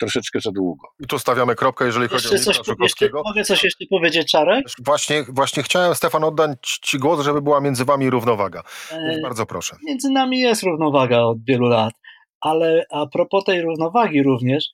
troszeczkę 0.00 0.40
za 0.40 0.50
długo. 0.50 0.88
I 1.00 1.06
tu 1.06 1.18
stawiamy 1.18 1.54
kropkę, 1.54 1.84
jeżeli 1.84 2.02
jeszcze 2.12 2.28
chodzi 2.28 2.42
o 2.42 2.52
coś, 2.52 2.66
Żukowskiego. 2.66 3.22
Mogę 3.24 3.44
coś 3.44 3.64
jeszcze 3.64 3.84
powiedzieć, 3.90 4.30
Czarek? 4.30 4.64
Właśnie, 4.84 5.24
właśnie 5.28 5.62
chciałem, 5.62 5.94
Stefan, 5.94 6.24
oddać 6.24 6.78
Ci 6.82 6.98
głos, 6.98 7.24
żeby 7.24 7.42
była 7.42 7.60
między 7.60 7.84
Wami 7.84 8.10
równowaga. 8.10 8.62
E, 8.90 9.20
bardzo 9.22 9.46
proszę. 9.46 9.76
Między 9.86 10.10
nami 10.10 10.38
jest 10.38 10.62
równowaga 10.62 11.20
od 11.20 11.38
wielu 11.44 11.66
lat, 11.66 11.94
ale 12.40 12.84
a 12.90 13.06
propos 13.06 13.44
tej 13.44 13.62
równowagi 13.62 14.22
również, 14.22 14.64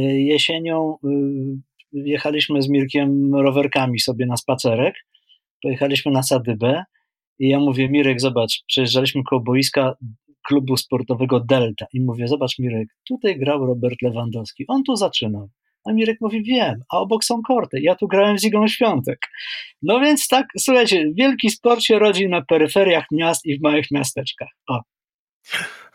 jesienią 0.00 0.96
y, 1.04 1.72
jechaliśmy 1.92 2.62
z 2.62 2.68
Mirkiem 2.68 3.34
rowerkami 3.34 4.00
sobie 4.00 4.26
na 4.26 4.36
spacerek, 4.36 4.94
pojechaliśmy 5.62 6.12
na 6.12 6.22
Sadybę 6.22 6.84
i 7.38 7.48
ja 7.48 7.60
mówię, 7.60 7.88
Mirek, 7.88 8.20
zobacz, 8.20 8.62
przejeżdżaliśmy 8.66 9.22
koło 9.24 9.42
boiska 9.42 9.94
klubu 10.46 10.76
sportowego 10.76 11.40
Delta 11.40 11.86
i 11.92 12.00
mówię, 12.00 12.28
zobacz 12.28 12.58
Mirek, 12.58 12.88
tutaj 13.08 13.38
grał 13.38 13.66
Robert 13.66 14.02
Lewandowski, 14.02 14.64
on 14.68 14.82
tu 14.82 14.96
zaczynał. 14.96 15.48
A 15.84 15.92
Mirek 15.92 16.16
mówi, 16.20 16.42
wiem, 16.42 16.82
a 16.92 16.98
obok 16.98 17.24
są 17.24 17.42
korty, 17.42 17.80
ja 17.80 17.94
tu 17.94 18.08
grałem 18.08 18.38
z 18.38 18.44
Igą 18.44 18.68
Świątek. 18.68 19.18
No 19.82 20.00
więc 20.00 20.28
tak, 20.28 20.46
słuchajcie, 20.58 21.04
wielki 21.14 21.50
sport 21.50 21.82
się 21.82 21.98
rodzi 21.98 22.28
na 22.28 22.42
peryferiach 22.42 23.04
miast 23.12 23.46
i 23.46 23.58
w 23.58 23.62
małych 23.62 23.90
miasteczkach. 23.90 24.48
O. 24.68 24.80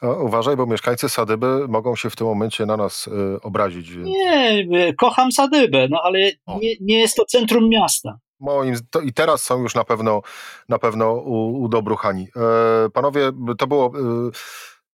O, 0.01 0.23
uważaj, 0.23 0.57
bo 0.57 0.65
mieszkańcy 0.65 1.09
Sadyby 1.09 1.67
mogą 1.67 1.95
się 1.95 2.09
w 2.09 2.15
tym 2.15 2.27
momencie 2.27 2.65
na 2.65 2.77
nas 2.77 3.07
y, 3.07 3.11
obrazić. 3.41 3.89
Nie, 3.95 4.67
kocham 4.97 5.31
Sadybę, 5.31 5.87
no 5.89 6.01
ale 6.03 6.19
nie, 6.47 6.75
nie, 6.81 6.99
jest 6.99 7.15
to 7.15 7.25
centrum 7.25 7.69
miasta. 7.69 8.19
Moim, 8.39 8.75
to 8.89 9.01
I 9.01 9.13
teraz 9.13 9.43
są 9.43 9.61
już 9.61 9.75
na 9.75 9.83
pewno, 9.83 10.21
na 10.69 10.79
pewno 10.79 11.13
u, 11.13 11.61
udobruchani. 11.61 12.27
E, 12.35 12.89
panowie, 12.89 13.31
to 13.57 13.67
było... 13.67 13.85
E, 13.85 14.31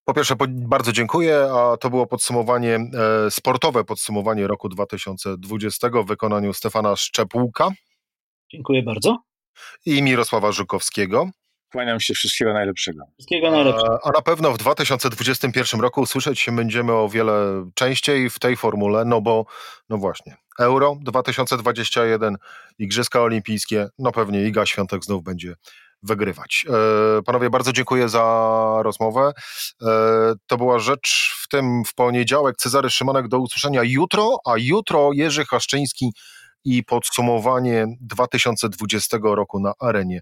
po 0.06 0.13
pierwsze, 0.13 0.36
bardzo 0.50 0.92
dziękuję, 0.92 1.48
a 1.54 1.78
to 1.78 1.89
było 1.89 2.08
podsumowanie, 2.08 2.76
e, 2.76 3.32
sportowe 3.32 3.84
podsumowanie 3.84 4.48
roku 4.48 4.70
2020 4.70 5.89
w 5.89 6.06
wykonaniu 6.06 6.54
Stefana 6.54 6.96
Szczepłuka. 6.96 7.70
Dziękuję 8.52 8.84
bardzo. 8.84 9.18
I 9.86 10.04
Mirosława 10.04 10.52
Żukowskiego. 10.52 11.30
Kłaniam 11.74 12.00
się 12.00 12.14
wszystkiego 12.14 12.54
najlepszego. 12.54 13.04
Wszystkiego 13.14 13.52
najlepszego. 13.52 14.00
A, 14.04 14.10
a 14.10 14.12
na 14.12 14.22
pewno 14.22 14.52
w 14.52 14.58
2021 14.58 15.82
roku 15.82 16.02
usłyszeć 16.02 16.40
się 16.40 16.56
będziemy 16.56 16.94
o 16.94 17.10
wiele 17.10 17.66
częściej 17.76 18.30
w 18.30 18.40
tej 18.40 18.58
formule, 18.58 19.06
no 19.06 19.22
bo, 19.22 19.46
no 19.90 19.98
właśnie, 19.98 20.38
Euro 20.60 20.98
2021, 21.02 22.38
Igrzyska 22.80 23.22
Olimpijskie, 23.22 23.88
no 24.00 24.12
pewnie 24.12 24.44
Iga 24.44 24.66
Świątek 24.66 25.04
znów 25.04 25.24
będzie 25.24 25.56
wygrywać. 26.04 26.66
E, 26.70 27.22
panowie, 27.22 27.50
bardzo 27.50 27.74
dziękuję 27.74 28.10
za 28.10 28.80
rozmowę. 28.84 29.32
E, 29.82 29.88
to 30.48 30.58
była 30.58 30.80
rzecz 30.80 31.36
w 31.44 31.48
tym 31.48 31.84
w 31.86 31.94
poniedziałek. 31.94 32.56
Cezary 32.58 32.90
Szymanek 32.90 33.28
do 33.28 33.40
usłyszenia 33.40 33.82
jutro, 33.84 34.38
a 34.46 34.54
jutro 34.58 35.10
Jerzy 35.14 35.46
Haszczyński 35.46 36.14
i 36.66 36.84
podsumowanie 36.84 37.86
2020 38.02 39.18
roku 39.22 39.60
na 39.60 39.74
arenie 39.80 40.22